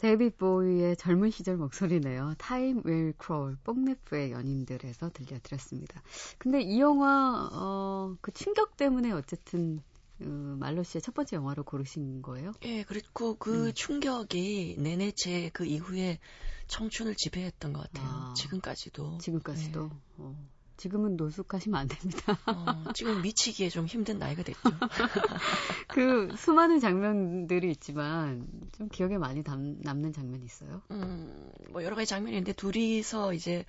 데이빗 0.06 0.38
보이의 0.38 0.96
젊은 0.98 1.32
시절 1.32 1.58
목소리네요. 1.58 2.36
Time 2.38 2.84
Will 2.86 3.14
Crawl, 3.20 3.56
뽕네프의 3.64 4.32
연인들에서 4.34 5.10
들려드렸습니다. 5.12 6.04
근데 6.38 6.62
이 6.62 6.80
영화, 6.80 7.50
어, 7.52 8.16
그 8.22 8.32
충격 8.32 8.78
때문에 8.78 9.12
어쨌든, 9.14 9.82
어, 10.22 10.26
말로 10.60 10.84
씨의 10.84 11.02
첫 11.02 11.16
번째 11.16 11.38
영화로 11.38 11.64
고르신 11.64 12.22
거예요? 12.22 12.52
예, 12.66 12.84
그리고 12.84 13.36
그 13.40 13.70
음. 13.70 13.74
충격이 13.74 14.76
내내 14.78 15.12
제 15.12 15.50
그 15.52 15.66
이후에 15.66 16.20
청춘을 16.68 17.16
지배했던 17.16 17.74
것 17.74 17.82
같아요. 17.92 18.08
아. 18.08 18.34
지금까지도. 18.38 19.18
지금까지도. 19.18 19.88
네. 19.88 19.96
어, 20.18 20.36
지금은 20.78 21.16
노숙하시면 21.16 21.80
안 21.80 21.88
됩니다. 21.88 22.38
어, 22.48 22.92
지금 22.94 23.22
미치기에 23.22 23.70
좀 23.70 23.86
힘든 23.86 24.20
나이가 24.20 24.44
됐죠. 24.44 24.60
그 25.88 26.36
수많은 26.38 26.80
장면들이 26.80 27.72
있지만 27.72 28.48
좀 28.74 28.90
기억에 28.90 29.18
많이 29.18 29.44
남, 29.44 29.78
남는 29.82 30.14
장면이 30.14 30.44
있어요? 30.44 30.82
음, 30.92 31.50
뭐 31.70 31.84
여러 31.84 31.96
가지 31.96 32.08
장면이 32.08 32.36
있는데 32.36 32.54
둘이서 32.54 33.34
이제 33.34 33.66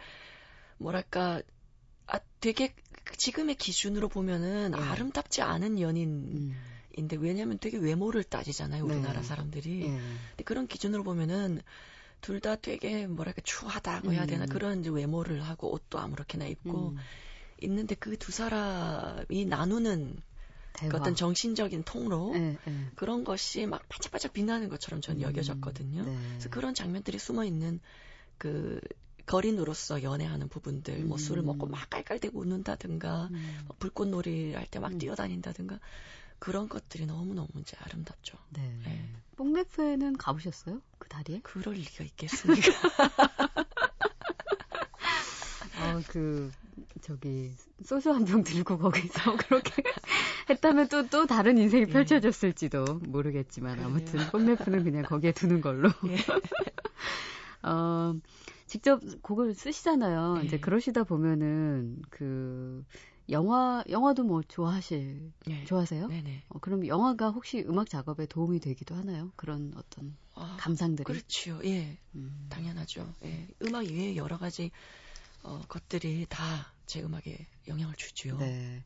뭐랄까 0.79 1.43
아 2.07 2.19
되게 2.41 2.75
지금의 3.17 3.57
기준으로 3.57 4.09
보면은 4.09 4.73
예. 4.77 4.81
아름답지 4.81 5.43
않은 5.43 5.81
연인인데 5.81 7.17
음. 7.17 7.21
왜냐면 7.21 7.59
되게 7.59 7.79
외모를 7.79 8.25
따지잖아요 8.25 8.85
우리나라 8.85 9.21
네. 9.21 9.27
사람들이 9.27 9.83
예. 9.83 9.87
근데 9.89 10.45
그런 10.45 10.67
기준으로 10.67 11.03
보면은 11.03 11.61
둘 12.21 12.41
다 12.41 12.57
되게 12.57 13.07
뭐랄까 13.07 13.41
추하다고 13.45 14.13
해야 14.13 14.27
되나 14.27 14.45
음. 14.45 14.49
그런 14.49 14.81
이제 14.81 14.91
외모를 14.91 15.43
하고 15.43 15.73
옷도 15.73 15.99
아무렇게나 15.99 16.47
입고 16.47 16.91
음. 16.91 16.97
있는데 17.63 17.95
그 17.95 18.17
두 18.19 18.33
사람이 18.33 19.45
나누는 19.47 20.17
그 20.73 20.81
대화. 20.81 20.97
어떤 20.97 21.15
정신적인 21.15 21.85
통로 21.85 22.33
예, 22.37 22.59
예. 22.67 22.73
그런 22.97 23.25
것이 23.25 23.65
막 23.67 23.89
반짝반짝 23.89 24.33
빛나는 24.35 24.69
것처럼 24.69 25.01
전 25.01 25.21
여겨졌거든요. 25.23 26.05
네. 26.05 26.17
그래서 26.33 26.51
그런 26.51 26.75
장면들이 26.75 27.19
숨어 27.19 27.45
있는 27.45 27.81
그 28.37 28.81
거린으로서 29.25 30.03
연애하는 30.03 30.49
부분들, 30.49 31.05
뭐 31.05 31.17
음. 31.17 31.19
술을 31.19 31.43
먹고 31.43 31.67
막 31.67 31.89
깔깔대고 31.91 32.39
웃는다든가, 32.39 33.29
음. 33.33 33.59
뭐 33.67 33.77
불꽃놀이 33.79 34.55
할 34.55 34.67
때막 34.67 34.93
음. 34.93 34.99
뛰어다닌다든가, 34.99 35.81
그런 36.39 36.69
것들이 36.69 37.07
너무 37.07 37.35
너무 37.35 37.49
이제 37.61 37.77
아름답죠. 37.81 38.39
네. 38.51 38.79
네. 39.37 39.45
뽕네프에는 39.45 40.17
가보셨어요? 40.17 40.81
그 40.99 41.09
다리에? 41.09 41.41
그럴 41.43 41.75
리가 41.75 42.05
있겠습니까? 42.05 42.73
아, 45.79 46.01
그, 46.09 46.51
저기, 47.03 47.53
소주 47.85 48.11
한 48.11 48.25
병 48.25 48.43
들고 48.43 48.79
거기서 48.79 49.37
그렇게 49.49 49.83
했다면 50.49 50.89
또, 50.89 51.07
또 51.09 51.27
다른 51.27 51.59
인생이 51.59 51.83
예. 51.83 51.87
펼쳐졌을지도 51.87 53.01
모르겠지만. 53.07 53.79
아무튼, 53.81 54.21
뽕네프는 54.31 54.85
그냥 54.85 55.03
거기에 55.05 55.33
두는 55.33 55.61
걸로. 55.61 55.91
예. 56.09 56.17
어, 57.69 58.15
직접 58.67 59.01
곡을 59.23 59.55
쓰시잖아요. 59.55 60.39
예. 60.41 60.47
이제 60.47 60.59
그러시다 60.59 61.05
보면은, 61.05 62.01
그, 62.11 62.85
영화, 63.31 63.83
영화도 63.89 64.25
뭐 64.25 64.43
좋아하실, 64.43 65.33
네. 65.47 65.65
좋아하세요? 65.65 66.09
네네. 66.09 66.45
어, 66.49 66.59
그럼 66.61 66.87
영화가 66.87 67.31
혹시 67.31 67.65
음악 67.67 67.89
작업에 67.89 68.27
도움이 68.27 68.61
되기도 68.61 68.95
하나요? 68.95 69.33
그런 69.37 69.73
어떤 69.77 70.17
아, 70.35 70.57
감상들이? 70.61 71.07
그렇지요. 71.07 71.61
예. 71.65 71.99
음. 72.15 72.47
당연하죠. 72.49 73.15
예. 73.25 73.49
음악 73.63 73.85
이외에 73.87 74.17
여러 74.17 74.39
가지 74.39 74.71
어, 75.43 75.61
것들이 75.69 76.27
다 76.29 76.77
제 76.87 77.03
음악에 77.03 77.37
영향을 77.67 77.97
주지요. 77.97 78.39
네. 78.39 78.85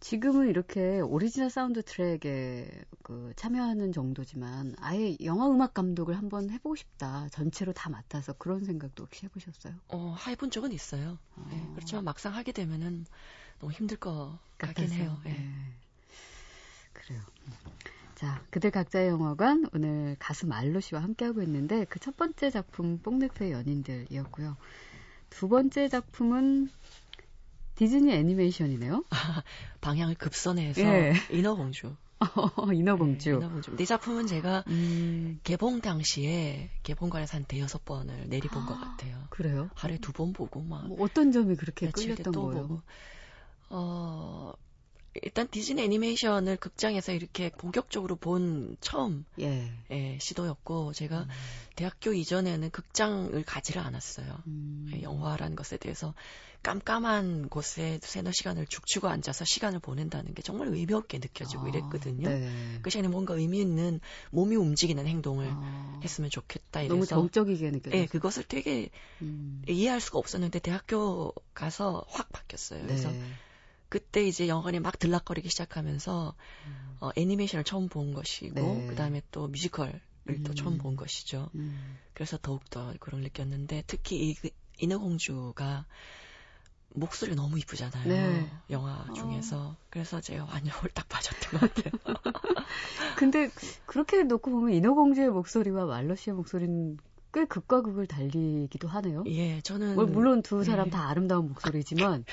지금은 0.00 0.48
이렇게 0.48 1.00
오리지널 1.00 1.50
사운드 1.50 1.82
트랙에 1.82 2.66
그 3.02 3.32
참여하는 3.36 3.92
정도지만 3.92 4.74
아예 4.78 5.14
영화 5.22 5.48
음악 5.48 5.74
감독을 5.74 6.16
한번 6.16 6.48
해보고 6.48 6.74
싶다. 6.74 7.28
전체로 7.30 7.74
다 7.74 7.90
맡아서 7.90 8.32
그런 8.32 8.64
생각도 8.64 9.04
혹시 9.04 9.26
해보셨어요? 9.26 9.74
어, 9.88 10.16
해본 10.26 10.50
적은 10.50 10.72
있어요. 10.72 11.18
예, 11.52 11.56
어. 11.60 11.70
그렇지만 11.74 12.04
막상 12.04 12.34
하게 12.34 12.52
되면은 12.52 13.04
너무 13.62 13.72
힘들 13.72 13.96
것 13.96 14.38
같긴 14.58 14.86
같아서. 14.88 14.94
해요. 15.02 15.20
예. 15.26 15.30
네. 15.30 15.48
그래요. 16.92 17.20
자, 18.16 18.44
그들 18.50 18.70
각자의 18.72 19.08
영화관 19.08 19.66
오늘 19.72 20.16
가수 20.18 20.46
말로 20.46 20.80
씨와 20.80 21.02
함께하고 21.02 21.42
있는데 21.42 21.84
그 21.86 21.98
첫 22.00 22.16
번째 22.16 22.50
작품 22.50 22.98
뽕네프의 22.98 23.52
연인들이었고요. 23.52 24.56
두 25.30 25.48
번째 25.48 25.88
작품은 25.88 26.70
디즈니 27.76 28.12
애니메이션이네요. 28.12 29.04
방향을 29.80 30.16
급선해서 30.16 30.80
예. 30.82 31.14
인어공주. 31.30 31.96
인어공주. 32.74 33.30
네, 33.30 33.36
인어공주. 33.36 33.76
이 33.80 33.86
작품은 33.86 34.26
제가 34.26 34.62
음, 34.68 35.40
개봉 35.44 35.80
당시에 35.80 36.70
개봉관에서 36.82 37.36
한 37.36 37.44
대여섯 37.44 37.84
번을 37.84 38.28
내리본 38.28 38.66
것 38.66 38.78
같아요. 38.78 39.24
그래요? 39.30 39.70
하루에 39.74 39.98
두 39.98 40.12
번 40.12 40.32
보고 40.32 40.60
막 40.62 40.84
뭐 40.86 40.98
어떤 41.04 41.30
점이 41.32 41.54
그렇게 41.56 41.90
끌렸던 41.90 42.32
또 42.32 42.46
거예요? 42.48 42.62
보고. 42.68 42.82
어, 43.74 44.52
일단 45.22 45.48
디즈니 45.48 45.82
애니메이션을 45.82 46.56
극장에서 46.58 47.12
이렇게 47.12 47.50
본격적으로 47.50 48.16
본 48.16 48.76
처음 48.80 49.24
예. 49.40 49.72
의 49.88 50.18
시도였고 50.20 50.92
제가 50.92 51.22
음. 51.22 51.28
대학교 51.74 52.12
이전에는 52.12 52.70
극장을 52.70 53.42
가지를 53.44 53.82
않았어요. 53.82 54.42
음. 54.46 54.90
예, 54.94 55.02
영화라는 55.02 55.56
것에 55.56 55.78
대해서 55.78 56.14
깜깜한 56.62 57.48
곳에 57.48 57.98
세너 58.02 58.30
시간을 58.32 58.66
죽치고 58.66 59.08
앉아서 59.08 59.44
시간을 59.44 59.80
보낸다는 59.80 60.34
게 60.34 60.42
정말 60.42 60.68
의미 60.68 60.92
없게 60.92 61.18
느껴지고 61.18 61.66
아, 61.66 61.68
이랬거든요. 61.68 62.28
네. 62.28 62.78
그 62.82 62.90
시간에 62.90 63.08
뭔가 63.08 63.34
의미 63.34 63.60
있는 63.60 64.00
몸이 64.30 64.56
움직이는 64.56 65.06
행동을 65.06 65.48
아, 65.50 66.00
했으면 66.04 66.30
좋겠다 66.30 66.82
너무 66.82 66.98
이래서 66.98 67.16
정적이게 67.16 67.70
느껴졌어요. 67.70 68.02
예, 68.02 68.06
그것을 68.06 68.44
되게 68.44 68.90
음. 69.22 69.62
이해할 69.66 70.00
수가 70.00 70.18
없었는데 70.18 70.58
대학교 70.58 71.32
가서 71.54 72.04
확 72.08 72.30
바뀌었어요. 72.32 72.82
그래서 72.82 73.10
네. 73.10 73.20
그때 73.92 74.24
이제 74.26 74.48
영화관이 74.48 74.80
막 74.80 74.98
들락거리기 74.98 75.50
시작하면서 75.50 76.34
음. 76.66 76.96
어, 77.00 77.10
애니메이션을 77.14 77.62
처음 77.62 77.90
본 77.90 78.14
것이고 78.14 78.54
네. 78.54 78.86
그다음에 78.86 79.20
또 79.30 79.48
뮤지컬을 79.48 79.92
또 80.44 80.52
음. 80.52 80.54
처음 80.54 80.78
본 80.78 80.96
것이죠. 80.96 81.50
음. 81.56 81.98
그래서 82.14 82.38
더욱더 82.40 82.94
그걸 83.00 83.20
느꼈는데 83.20 83.84
특히 83.86 84.30
이 84.30 84.34
그- 84.34 84.48
인어공주가 84.78 85.84
목소리가 86.94 87.36
너무 87.36 87.58
이쁘잖아요. 87.58 88.08
네. 88.08 88.50
영화 88.70 89.04
어. 89.10 89.12
중에서. 89.12 89.76
그래서 89.90 90.22
제가 90.22 90.46
완전 90.46 90.72
홀딱 90.72 91.06
빠졌던 91.10 91.60
것 91.60 91.74
같아요. 91.74 91.92
근데 93.18 93.50
그렇게 93.84 94.22
놓고 94.22 94.50
보면 94.52 94.72
인어공주의 94.72 95.28
목소리와 95.28 95.84
말로 95.84 96.14
씨의 96.16 96.34
목소리는 96.34 96.96
꽤 97.32 97.46
극과 97.46 97.82
극을 97.82 98.06
달리기도 98.06 98.88
하네요. 98.88 99.24
예, 99.26 99.60
저는 99.62 99.94
뭐, 99.94 100.04
물론 100.04 100.42
두 100.42 100.64
사람 100.64 100.86
네. 100.86 100.90
다 100.90 101.08
아름다운 101.08 101.48
목소리지만 101.48 102.24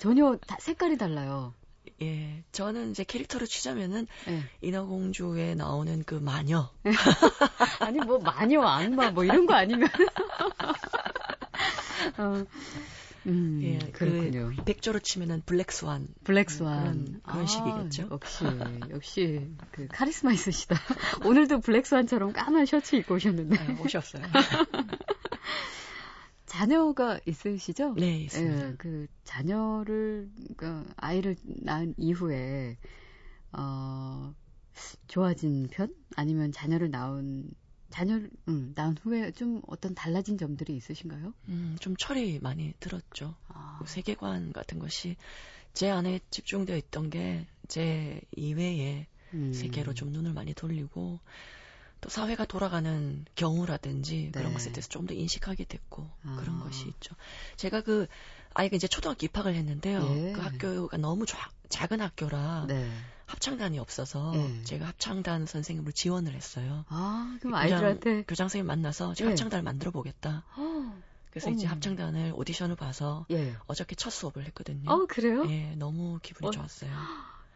전혀 0.00 0.36
다 0.46 0.56
색깔이 0.60 0.98
달라요. 0.98 1.54
예, 2.02 2.42
저는 2.50 2.90
이제 2.90 3.04
캐릭터로 3.04 3.46
치자면은 3.46 4.08
예. 4.28 4.42
인어공주에 4.60 5.54
나오는 5.54 6.02
그 6.04 6.16
마녀. 6.16 6.68
아니 7.78 8.00
뭐 8.00 8.18
마녀 8.18 8.62
악마 8.62 9.12
뭐 9.12 9.24
이런 9.24 9.46
거 9.46 9.54
아니면 9.54 9.88
어, 12.18 12.44
음, 13.26 13.60
예, 13.62 13.78
그렇군요. 13.92 14.50
그 14.56 14.64
백조로 14.64 14.98
치면은 15.00 15.42
블랙스완. 15.46 16.08
블랙스완 16.24 16.82
그런- 16.82 17.20
그런 17.22 17.46
식이겠죠? 17.46 18.08
역시 18.10 18.44
역시 18.90 19.48
그 19.70 19.86
카리스마 19.92 20.32
있으시다. 20.32 20.74
오늘도 21.24 21.60
블랙스완처럼 21.60 22.32
까만 22.32 22.66
셔츠 22.66 22.96
입고 22.96 23.14
오셨는데 23.14 23.56
아, 23.58 23.80
오셨어요. 23.82 24.22
자녀가 26.46 27.18
있으시죠? 27.26 27.94
네, 27.94 28.20
있습니다. 28.24 28.68
예, 28.70 28.74
그 28.76 29.06
자녀를 29.24 30.28
그 30.56 30.84
아이를 30.96 31.36
낳은 31.44 31.94
이후에 31.96 32.76
어 33.52 34.34
좋아진 35.08 35.68
편 35.70 35.94
아니면 36.16 36.52
자녀를 36.52 36.90
낳은 36.90 37.44
자녀를 37.92 38.30
음, 38.48 38.72
낳은 38.74 38.96
후에 39.02 39.30
좀 39.32 39.62
어떤 39.68 39.94
달라진 39.94 40.38
점들이 40.38 40.74
있으신가요? 40.76 41.32
음, 41.48 41.76
좀 41.80 41.94
철이 41.96 42.40
많이 42.40 42.72
들었죠. 42.80 43.34
아, 43.48 43.76
그 43.80 43.86
세계관 43.88 44.52
같은 44.52 44.78
것이 44.80 45.16
제 45.74 45.90
안에 45.90 46.18
집중되어 46.30 46.76
있던 46.76 47.10
게 47.10 47.46
제 47.68 48.20
이외의 48.36 49.06
음, 49.32 49.52
세계로 49.54 49.94
좀 49.94 50.10
눈을 50.10 50.34
많이 50.34 50.52
돌리고 50.52 51.20
또 52.02 52.08
사회가 52.10 52.44
돌아가는 52.44 53.24
경우라든지 53.34 54.30
그런 54.32 54.48
네. 54.48 54.52
것에 54.52 54.72
대해서 54.72 54.88
좀더 54.88 55.14
인식하게 55.14 55.64
됐고 55.64 56.10
아. 56.24 56.36
그런 56.40 56.58
것이 56.60 56.88
있죠. 56.88 57.14
제가 57.56 57.80
그 57.80 58.06
아이가 58.54 58.76
이제 58.76 58.88
초등학교 58.88 59.24
입학을 59.24 59.54
했는데요. 59.54 60.02
예. 60.16 60.32
그 60.32 60.40
학교가 60.42 60.96
너무 60.98 61.24
자- 61.24 61.50
작은 61.70 62.00
학교라 62.02 62.66
네. 62.68 62.90
합창단이 63.32 63.78
없어서 63.78 64.32
예. 64.36 64.62
제가 64.64 64.86
합창단 64.86 65.46
선생님을 65.46 65.92
지원을 65.92 66.34
했어요. 66.34 66.84
아, 66.88 67.36
그럼 67.40 67.52
교장- 67.54 67.62
아이들한테 67.62 68.22
교장 68.28 68.48
선생님 68.48 68.66
만나서 68.66 69.14
제가 69.14 69.30
예. 69.30 69.32
합창단을 69.32 69.62
만들어 69.62 69.90
보겠다. 69.90 70.44
어, 70.56 71.02
그래서 71.30 71.50
이제 71.50 71.66
어머. 71.66 71.74
합창단을 71.74 72.32
오디션을 72.36 72.76
봐서 72.76 73.24
예. 73.30 73.56
어저께 73.66 73.94
첫 73.96 74.10
수업을 74.10 74.44
했거든요. 74.46 74.90
어, 74.90 75.06
그래요? 75.06 75.44
예, 75.48 75.74
너무 75.76 76.18
기분이 76.22 76.48
어. 76.48 76.50
좋았어요. 76.50 76.90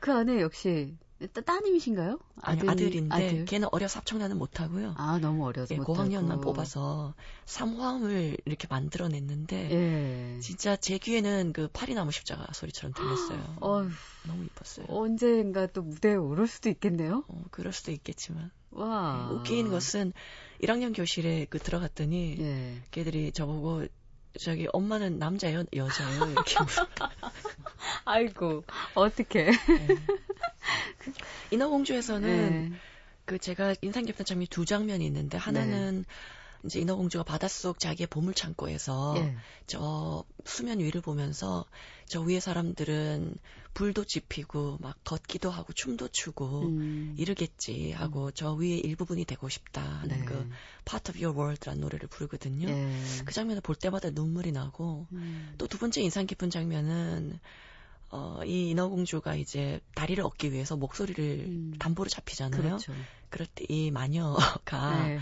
그 0.01 0.13
안에 0.13 0.41
역시 0.41 0.97
따- 1.33 1.41
따님이신가요? 1.41 2.19
아니, 2.43 2.61
아들, 2.61 2.71
아들인데 2.71 3.15
아들. 3.15 3.45
걔는 3.47 3.69
어려서 3.73 3.99
합청나는 4.01 4.37
못하고요. 4.39 4.95
아, 4.99 5.19
너무 5.19 5.47
어려서 5.47 5.73
예, 5.75 5.79
못 5.79 5.85
고학년만. 5.85 6.41
뽑아서 6.43 7.15
삼화음을 7.47 8.37
이렇게 8.45 8.67
만들어냈는데 8.69 9.71
예. 10.37 10.41
진짜 10.41 10.77
제 10.77 10.99
귀에는 10.99 11.53
그 11.55 11.69
파리나무 11.73 12.13
십자가 12.13 12.47
소리처럼 12.53 12.93
들렸어요. 12.93 13.57
어휴, 13.61 13.91
너무 14.25 14.45
이뻤어요. 14.45 14.87
언젠가 14.91 15.67
또 15.67 15.83
무대에 15.83 16.15
오를 16.17 16.47
수도 16.47 16.69
있겠네요. 16.69 17.25
어, 17.29 17.45
그럴 17.51 17.73
수도 17.73 17.93
있겠지만 17.93 18.51
와. 18.71 19.31
웃긴 19.33 19.71
것은 19.71 20.13
1학년 20.63 20.95
교실에 20.95 21.47
그 21.49 21.59
들어갔더니 21.59 22.37
예. 22.41 22.83
걔들이 22.91 23.33
저보고 23.33 23.87
저기 24.39 24.69
엄마는 24.71 25.19
남자예요 25.19 25.65
여자예요 25.75 26.31
이렇게 26.33 26.57
물어. 26.63 26.87
아이고, 28.05 28.65
어떡해. 28.95 29.51
인어공주에서는 31.51 32.73
예. 32.73 32.79
그 33.25 33.39
제가 33.39 33.75
인상 33.83 34.05
깊은 34.05 34.25
장면이 34.25 34.47
두 34.49 34.65
장면이 34.65 35.05
있는데 35.07 35.37
하나는 35.37 36.05
이제 36.65 36.81
인어공주가 36.81 37.25
바닷속 37.25 37.79
자기의 37.79 38.09
보물 38.09 38.35
창고에서 38.35 39.15
예. 39.19 39.37
저 39.67 40.25
수면 40.45 40.81
위를 40.81 41.01
보면서 41.01 41.65
저 42.07 42.21
위에 42.21 42.41
사람들은 42.41 43.37
불도 43.75 44.05
지피고 44.05 44.79
막 44.81 44.97
걷기도 45.05 45.51
하고 45.51 45.73
춤도 45.73 46.09
추고 46.09 46.63
음. 46.63 47.15
이러겠지 47.19 47.93
하고 47.93 48.31
저 48.31 48.55
위에 48.55 48.79
일부분이 48.79 49.25
되고 49.27 49.49
싶다 49.49 49.83
하는 49.83 50.21
네. 50.21 50.25
그 50.25 50.49
Part 50.85 51.13
of 51.13 51.23
Your 51.23 51.39
World라는 51.39 51.81
노래를 51.81 52.09
부르거든요. 52.09 52.69
예. 52.69 53.03
그 53.25 53.35
장면을 53.35 53.61
볼 53.61 53.77
때마다 53.77 54.11
눈물이 54.11 54.53
나고 54.53 55.07
음. 55.13 55.55
또두 55.59 55.79
번째 55.79 56.01
인상 56.01 56.27
깊은 56.27 56.51
장면은 56.51 57.39
어, 58.11 58.41
이 58.45 58.71
인어공주가 58.71 59.35
이제 59.35 59.81
다리를 59.95 60.23
얻기 60.25 60.53
위해서 60.53 60.77
목소리를 60.77 61.25
음. 61.47 61.75
담보로 61.79 62.09
잡히잖아요. 62.09 62.63
그렇죠. 62.63 62.93
그럴 63.29 63.47
때 63.47 63.67
이 63.69 63.91
마녀가 63.91 65.07
네. 65.07 65.19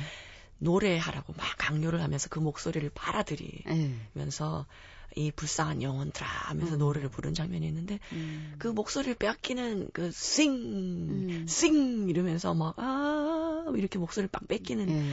노래하라고 0.58 1.32
막 1.34 1.46
강요를 1.58 2.02
하면서 2.02 2.28
그 2.28 2.38
목소리를 2.38 2.90
빨아들이면서 2.94 4.66
예. 4.68 5.20
이 5.20 5.30
불쌍한 5.30 5.82
영혼들아 5.82 6.26
하면서 6.26 6.74
음. 6.74 6.78
노래를 6.78 7.08
부른 7.08 7.34
장면이 7.34 7.66
있는데 7.68 8.00
음. 8.12 8.54
그 8.58 8.66
목소리를 8.68 9.14
빼앗기는 9.14 9.90
그 9.92 10.10
싱, 10.10 10.52
음. 10.52 11.46
싱 11.46 12.08
이러면서 12.08 12.52
막 12.54 12.74
아, 12.78 13.64
이렇게 13.76 13.98
목소리를 13.98 14.28
빡 14.30 14.48
뺏기는 14.48 14.88
예. 14.90 15.04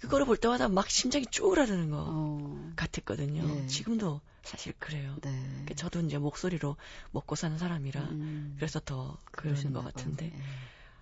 그거를 0.00 0.26
볼 0.26 0.36
때마다 0.36 0.68
막 0.68 0.88
심장이 0.90 1.26
쪼그라드는 1.26 1.90
거 1.90 2.04
어. 2.08 2.72
같았거든요. 2.76 3.42
예. 3.44 3.66
지금도 3.66 4.20
사실 4.42 4.72
그래요. 4.78 5.16
네. 5.22 5.30
그러니까 5.30 5.74
저도 5.74 6.00
이제 6.00 6.18
목소리로 6.18 6.76
먹고 7.10 7.34
사는 7.34 7.58
사람이라 7.58 8.00
음. 8.02 8.56
그래서 8.56 8.80
더 8.80 9.18
그러는 9.32 9.72
그러셨나 9.72 9.82
것. 9.82 9.84
같은데 9.94 10.32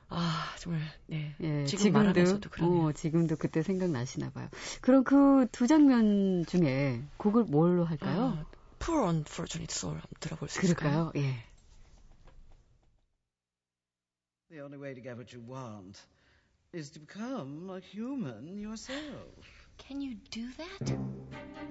아 0.08 0.54
정말 0.58 0.80
네 1.06 1.34
예. 1.40 1.62
예, 1.62 1.66
지금 1.66 1.92
말하면서도 1.92 2.50
그러네요. 2.50 2.86
어, 2.86 2.92
지금도 2.92 3.36
그때 3.36 3.62
생각나시나 3.62 4.30
봐요. 4.30 4.48
그럼 4.80 5.04
그 5.04 5.46
두 5.52 5.66
장면 5.66 6.44
중에 6.46 7.02
곡을 7.18 7.44
뭘로 7.44 7.84
할까요? 7.84 8.38
아, 8.40 8.44
Poor 8.78 9.04
Unfortunate 9.08 9.72
Soul 9.72 9.96
한번 9.96 10.10
들어볼 10.20 10.48
수 10.48 10.60
있을까요? 10.60 11.10
그럴까요? 11.10 11.12
예. 11.16 11.44
The 14.48 14.60
only 14.60 14.78
way 14.78 14.94
to 14.94 15.00
get 15.00 15.16
what 15.16 15.32
you 15.32 15.40
want 15.40 16.00
is 16.76 16.90
to 16.90 17.00
become 17.00 17.70
a 17.74 17.80
human 17.80 18.58
yourself. 18.58 18.98
Can 19.78 20.02
you 20.02 20.16
do 20.30 20.46
that? 20.58 20.92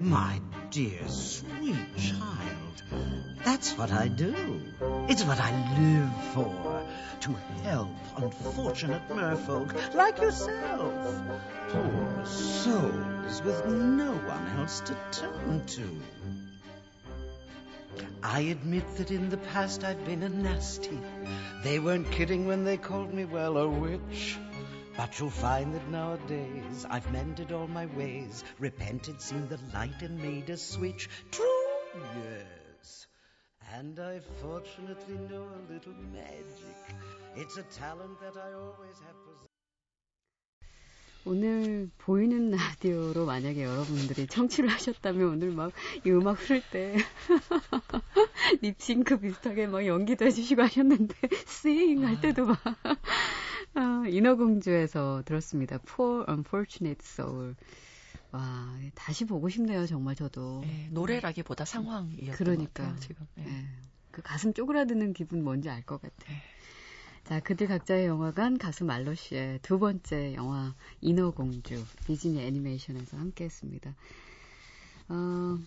My 0.00 0.40
dear, 0.72 1.06
sweet 1.06 1.96
child, 1.96 2.82
that's 3.44 3.78
what 3.78 3.92
I 3.92 4.08
do. 4.08 4.34
It's 5.08 5.22
what 5.22 5.38
I 5.38 5.52
live 5.78 6.34
for. 6.34 6.82
To 7.20 7.32
help 7.62 7.88
unfortunate 8.16 9.08
merfolk 9.08 9.94
like 9.94 10.18
yourself. 10.18 11.22
Poor 11.68 12.26
souls 12.26 13.42
with 13.42 13.64
no 13.66 14.12
one 14.12 14.58
else 14.58 14.80
to 14.80 14.96
turn 15.12 15.64
to. 15.66 15.88
I 18.24 18.40
admit 18.40 18.96
that 18.96 19.12
in 19.12 19.30
the 19.30 19.36
past 19.36 19.84
I've 19.84 20.04
been 20.04 20.24
a 20.24 20.28
nasty. 20.28 20.98
They 21.62 21.78
weren't 21.78 22.10
kidding 22.10 22.48
when 22.48 22.64
they 22.64 22.76
called 22.76 23.14
me, 23.14 23.24
well, 23.24 23.56
a 23.56 23.68
witch. 23.68 24.36
But 24.96 25.18
you'll 25.18 25.30
find 25.30 25.74
that 25.74 25.88
nowadays 25.90 26.86
I've 26.88 27.10
mended 27.12 27.52
all 27.52 27.66
my 27.68 27.86
ways, 27.86 28.44
repented, 28.58 29.20
seen 29.20 29.46
the 29.48 29.58
light, 29.74 30.00
and 30.02 30.18
made 30.20 30.48
a 30.50 30.56
switch. 30.56 31.08
True, 31.30 31.44
yes. 32.16 33.06
And 33.74 33.98
I 34.00 34.20
fortunately 34.40 35.18
know 35.30 35.44
a 35.44 35.72
little 35.72 35.92
magic. 36.12 36.76
It's 37.36 37.58
a 37.58 37.62
talent 37.64 38.18
that 38.22 38.36
I 38.36 38.52
always 38.54 38.98
have 39.06 39.18
possessed. 39.24 39.46
오늘 41.26 41.90
보이는 41.98 42.52
라디오로 42.52 43.26
만약에 43.26 43.64
여러분들이 43.64 44.28
청취를 44.28 44.68
하셨다면 44.68 45.28
오늘 45.28 45.50
막 45.50 45.72
이 46.04 46.10
음악 46.10 46.38
흐를 46.40 46.62
때 46.70 46.96
립싱크 48.62 49.18
비슷하게 49.18 49.66
막 49.66 49.84
연기도 49.84 50.24
해주시고 50.24 50.62
하셨는데 50.62 51.14
스윙 51.46 52.06
할 52.06 52.20
때도 52.20 52.46
막 52.46 52.60
아, 53.76 54.04
인어공주에서 54.08 55.22
들었습니다. 55.24 55.78
Poor 55.78 56.24
Unfortunate 56.28 56.98
Soul. 57.04 57.54
와 58.32 58.76
다시 58.94 59.24
보고 59.24 59.48
싶네요 59.48 59.86
정말 59.86 60.14
저도. 60.16 60.62
네, 60.64 60.88
노래라기보다 60.90 61.64
상황이었던 61.64 62.26
것 62.30 62.36
그러니까요. 62.38 62.86
같아요 62.88 63.00
지금. 63.00 63.26
네. 63.36 63.44
예, 63.46 63.66
그 64.10 64.22
가슴 64.22 64.52
쪼그라드는 64.52 65.12
기분 65.12 65.44
뭔지 65.44 65.68
알 65.70 65.82
것 65.84 66.00
같아. 66.00 66.14
네. 66.28 66.42
자, 67.24 67.40
그들 67.40 67.66
각자의 67.66 68.06
영화관 68.06 68.56
가수 68.56 68.84
말로 68.84 69.14
씨의 69.14 69.58
두 69.62 69.78
번째 69.80 70.34
영화 70.34 70.74
인어공주 71.00 71.84
디즈니 72.06 72.40
애니메이션에서 72.40 73.16
함께했습니다. 73.16 73.94
어, 75.08 75.58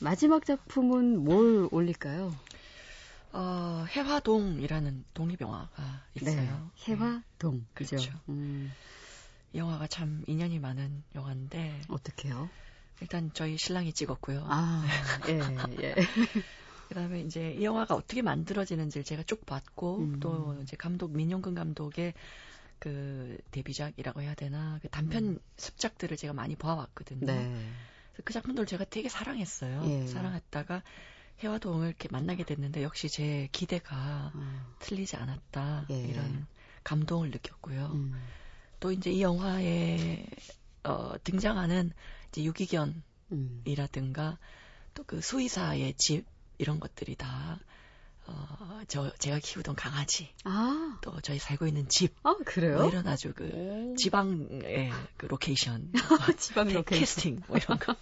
마지막 0.00 0.44
작품은 0.44 1.24
뭘 1.24 1.68
올릴까요? 1.70 2.34
어, 3.32 3.84
해화동이라는 3.88 5.04
독립영화가 5.14 6.04
있어요. 6.14 6.70
네, 6.76 6.92
해화동. 6.92 7.66
그죠? 7.74 7.96
그렇죠. 7.96 8.18
음, 8.28 8.72
이 9.52 9.58
영화가 9.58 9.86
참 9.86 10.24
인연이 10.26 10.58
많은 10.58 11.02
영화인데 11.14 11.82
어떻게요? 11.88 12.48
일단 13.00 13.30
저희 13.32 13.56
신랑이 13.56 13.92
찍었고요. 13.92 14.44
아, 14.48 14.84
예, 15.28 15.40
예. 15.82 15.94
그다음에 16.88 17.20
이제 17.20 17.52
이 17.52 17.64
영화가 17.64 17.94
어떻게 17.94 18.22
만들어지는지를 18.22 19.04
제가 19.04 19.22
쭉 19.22 19.44
봤고 19.44 19.98
음. 19.98 20.20
또 20.20 20.58
이제 20.62 20.76
감독 20.76 21.14
민용근 21.14 21.54
감독의 21.54 22.14
그 22.78 23.38
데뷔작이라고 23.50 24.22
해야 24.22 24.34
되나 24.34 24.78
그 24.80 24.88
단편 24.88 25.38
습작들을 25.56 26.16
제가 26.16 26.32
많이 26.32 26.56
보아왔거든요. 26.56 27.20
음. 27.20 27.26
네. 27.26 27.72
그래서 28.12 28.22
그 28.24 28.32
작품들을 28.32 28.66
제가 28.66 28.84
되게 28.84 29.08
사랑했어요. 29.08 29.82
예. 29.86 30.06
사랑했다가 30.06 30.82
해화동을 31.42 31.88
이렇게 31.88 32.08
만나게 32.10 32.44
됐는데 32.44 32.82
역시 32.82 33.08
제 33.08 33.48
기대가 33.52 34.32
어, 34.34 34.76
틀리지 34.80 35.16
않았다 35.16 35.86
예. 35.90 35.98
이런 36.00 36.46
감동을 36.84 37.30
느꼈고요. 37.30 37.86
음, 37.86 38.14
또 38.80 38.92
이제 38.92 39.10
이 39.10 39.22
영화에 39.22 40.26
어, 40.84 41.14
등장하는 41.22 41.92
이제 42.30 42.44
유기견이라든가 42.44 44.30
음. 44.30 44.36
또 44.94 45.07
그 45.07 45.20
수의사의 45.20 45.94
집 45.94 46.24
이런 46.58 46.80
것들이 46.80 47.14
다 47.14 47.60
어, 48.30 48.80
저 48.88 49.10
제가 49.18 49.38
키우던 49.38 49.74
강아지 49.74 50.28
아, 50.44 50.98
또 51.00 51.18
저희 51.22 51.38
살고 51.38 51.66
있는 51.66 51.88
집 51.88 52.14
아, 52.22 52.34
그래요? 52.44 52.78
뭐 52.78 52.88
이런 52.88 53.06
아주 53.06 53.32
그 53.34 53.50
오. 53.52 53.94
지방의 53.96 54.90
그 55.16 55.26
로케이션 55.26 55.90
지방 56.38 56.68
네, 56.68 56.74
로케이션. 56.74 57.00
캐스팅 57.00 57.42
뭐 57.48 57.56
이런 57.56 57.78
거 57.78 57.94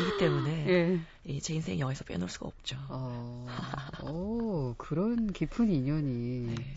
이기 0.00 0.16
때문에 0.18 0.68
예. 0.68 1.00
이제 1.24 1.54
인생 1.54 1.78
영화에서 1.78 2.04
빼놓을 2.04 2.28
수가 2.28 2.46
없죠. 2.46 2.76
어, 2.88 3.46
오, 4.04 4.74
그런 4.78 5.32
깊은 5.32 5.70
인연이. 5.70 6.46
네. 6.54 6.74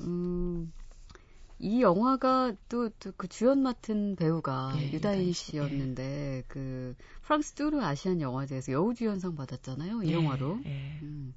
음, 0.00 0.72
이 1.58 1.82
영화가 1.82 2.54
또 2.68 2.88
그 3.16 3.28
주연 3.28 3.62
맡은 3.62 4.16
배우가 4.16 4.72
예, 4.78 4.92
유다인 4.92 5.32
씨, 5.32 5.52
씨였는데 5.52 6.44
그 6.48 6.94
프랑스 7.22 7.52
뚜르 7.52 7.80
아시안 7.82 8.20
영화제에서 8.20 8.72
여우주연상 8.72 9.36
받았잖아요. 9.36 10.02
이 10.04 10.08
예, 10.08 10.14
영화로. 10.14 10.60
예. 10.64 10.98
음, 11.02 11.34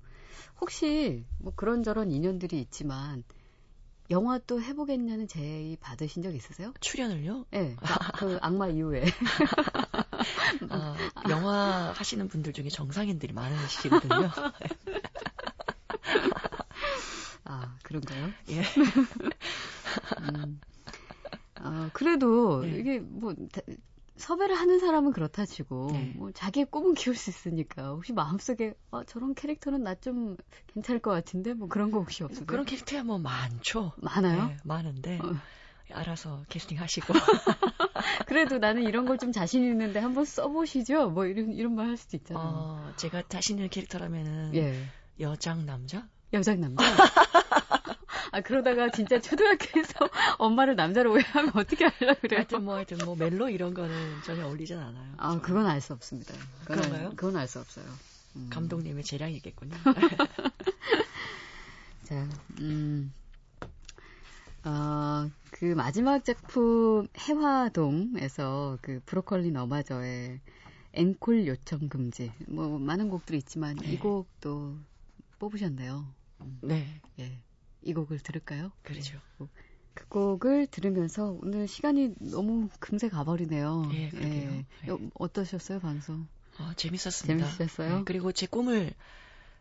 혹시 0.63 1.25
뭐 1.39 1.51
그런저런 1.57 2.09
인연들이 2.09 2.57
있지만 2.61 3.25
영화 4.09 4.39
또 4.39 4.61
해보겠냐는 4.61 5.27
제의 5.27 5.75
받으신 5.81 6.23
적 6.23 6.33
있으세요? 6.33 6.73
출연을요? 6.79 7.45
예, 7.51 7.61
네, 7.61 7.75
그 8.15 8.37
악마 8.41 8.69
이후에. 8.69 9.03
아, 10.69 10.95
영화 11.29 11.91
하시는 11.93 12.25
분들 12.29 12.53
중에 12.53 12.69
정상인들이 12.69 13.33
많으시거든요. 13.33 14.31
아, 17.43 17.75
그런가요? 17.83 18.31
예. 18.47 18.63
음. 20.21 20.61
아, 21.55 21.89
그래도 21.91 22.61
네. 22.61 22.77
이게 22.79 22.99
뭐 22.99 23.33
다- 23.51 23.61
섭외를 24.23 24.55
하는 24.55 24.79
사람은 24.79 25.11
그렇다 25.13 25.45
치고 25.45 25.89
네. 25.91 26.11
뭐 26.15 26.31
자기의 26.31 26.67
꿈은 26.71 26.93
키울 26.95 27.15
수 27.15 27.29
있으니까 27.29 27.89
혹시 27.89 28.13
마음속에 28.13 28.73
어, 28.91 29.03
저런 29.03 29.33
캐릭터는 29.35 29.83
나 29.83 29.95
좀 29.95 30.35
괜찮을 30.73 31.01
것 31.01 31.11
같은데 31.11 31.53
뭐 31.53 31.67
그런 31.67 31.91
거 31.91 31.99
혹시 31.99 32.23
없으세요? 32.23 32.45
그런 32.45 32.65
캐릭터야 32.65 33.03
뭐 33.03 33.17
많죠. 33.19 33.91
많아요? 33.97 34.47
네, 34.47 34.57
많은데 34.63 35.19
어. 35.23 35.33
알아서 35.91 36.43
캐스팅 36.49 36.79
하시고 36.79 37.13
그래도 38.27 38.57
나는 38.57 38.83
이런 38.83 39.05
걸 39.05 39.17
좀 39.17 39.31
자신 39.31 39.63
있는데 39.63 39.99
한번 39.99 40.25
써보시죠. 40.25 41.11
뭐 41.11 41.25
이런 41.25 41.53
이런 41.53 41.75
말 41.75 41.87
할 41.89 41.97
수도 41.97 42.17
있잖아요. 42.17 42.43
어, 42.43 42.91
제가 42.97 43.23
자신 43.29 43.57
있는 43.57 43.69
캐릭터라면은 43.69 44.55
예, 44.55 44.73
여장 45.19 45.65
남자? 45.65 46.07
여장 46.33 46.59
남자. 46.61 46.83
아 48.33 48.41
그러다가 48.41 48.89
진짜 48.89 49.21
초등학교에서 49.21 49.93
엄마를 50.39 50.75
남자로 50.75 51.11
오해하면 51.13 51.51
어떻게 51.55 51.85
하려 51.85 52.15
그래요? 52.15 52.39
하여튼 52.39 52.63
뭐 52.65 52.75
하여튼 52.75 52.97
뭐 53.05 53.15
멜로 53.15 53.47
이런 53.47 53.75
거는 53.75 54.21
전혀 54.23 54.45
어울리진 54.47 54.77
않아요. 54.79 55.13
아 55.17 55.39
그건 55.39 55.67
알 55.67 55.79
수 55.81 55.93
없습니다. 55.93 56.33
그건 56.61 56.79
알- 56.79 56.85
그런가요? 56.89 57.09
그건 57.15 57.37
알 57.37 57.47
수 57.47 57.59
없어요. 57.59 57.85
음. 58.35 58.47
감독님의 58.49 59.03
재량이겠군요. 59.03 59.75
자, 62.03 62.27
음, 62.59 63.13
어, 64.65 65.29
그 65.51 65.65
마지막 65.65 66.25
작품 66.25 67.07
해화동에서 67.17 68.79
그 68.81 68.99
브로콜리 69.05 69.51
너마저의 69.51 70.39
앵콜 70.93 71.47
요청 71.47 71.87
금지 71.87 72.31
뭐 72.47 72.77
많은 72.79 73.09
곡들이 73.09 73.37
있지만 73.37 73.75
네. 73.77 73.93
이 73.93 73.97
곡도 73.97 74.77
뽑으셨네요. 75.39 76.05
네, 76.61 76.99
예, 77.19 77.39
이 77.93 77.95
곡을 77.95 78.17
들을까요? 78.19 78.71
그러죠. 78.81 79.19
그 79.93 80.07
곡을 80.07 80.65
들으면서 80.67 81.37
오늘 81.43 81.67
시간이 81.67 82.15
너무 82.31 82.67
금세 82.79 83.07
가버리네요. 83.09 83.89
예, 83.93 84.09
그러게요. 84.09 84.51
예. 84.51 84.65
여- 84.87 84.99
어떠셨어요 85.13 85.79
방송? 85.79 86.25
어, 86.59 86.71
재밌었습니다. 86.75 87.45
재밌으셨어요? 87.45 87.97
네, 87.99 88.03
그리고 88.03 88.31
제 88.31 88.47
꿈을 88.47 88.91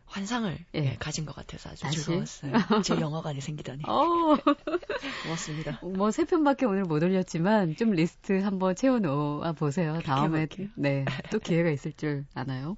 환상을 0.07 0.57
예. 0.75 0.79
예, 0.79 0.95
가진 0.99 1.25
것 1.25 1.35
같아서 1.35 1.69
아주 1.69 1.83
다시? 1.83 1.99
즐거웠어요. 2.03 2.51
제 2.83 2.99
영화관이 2.99 3.39
생기다니 3.41 3.83
어, 3.87 4.35
고맙습니다. 5.23 5.79
뭐 5.83 6.09
세 6.11 6.25
편밖에 6.25 6.65
오늘 6.65 6.83
못 6.83 7.01
올렸지만 7.03 7.75
좀 7.75 7.91
리스트 7.91 8.41
한번 8.41 8.75
채워놓아 8.75 9.51
보세요. 9.53 9.99
다음에. 10.03 10.47
네 10.75 11.05
또 11.31 11.37
기회가 11.37 11.69
있을 11.69 11.93
줄 11.93 12.25
아나요? 12.33 12.75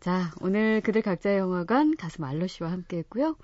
자 0.00 0.32
오늘 0.40 0.80
그들 0.80 1.02
각자의 1.02 1.38
영화관 1.38 1.96
가수 1.96 2.20
말로 2.22 2.46
씨와 2.46 2.72
함께했고요. 2.72 3.36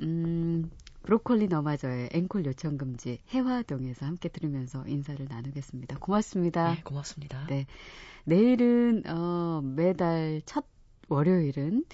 음 0.00 0.70
브로콜리 1.02 1.48
너마저의 1.48 2.10
앵콜 2.12 2.46
요청 2.46 2.78
금지 2.78 3.18
해화동에서 3.30 4.06
함께 4.06 4.28
들으면서 4.28 4.86
인사를 4.86 5.26
나누겠습니다. 5.28 5.98
고맙습니다. 5.98 6.74
네, 6.74 6.82
고맙습니다. 6.82 7.46
네. 7.46 7.66
내일은 8.24 9.02
어, 9.06 9.60
매달 9.62 10.42
첫 10.46 10.64
월요일은 11.08 11.84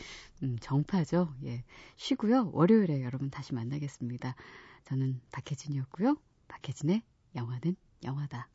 음, 0.43 0.57
정파죠. 0.61 1.35
예. 1.45 1.65
쉬고요. 1.97 2.51
월요일에 2.53 3.03
여러분 3.03 3.31
다시 3.31 3.55
만나겠습니다. 3.55 4.37
저는 4.85 5.21
박혜진이었고요. 5.33 6.17
박혜진의 6.49 7.03
영화는 7.35 7.77
영화다. 8.05 8.49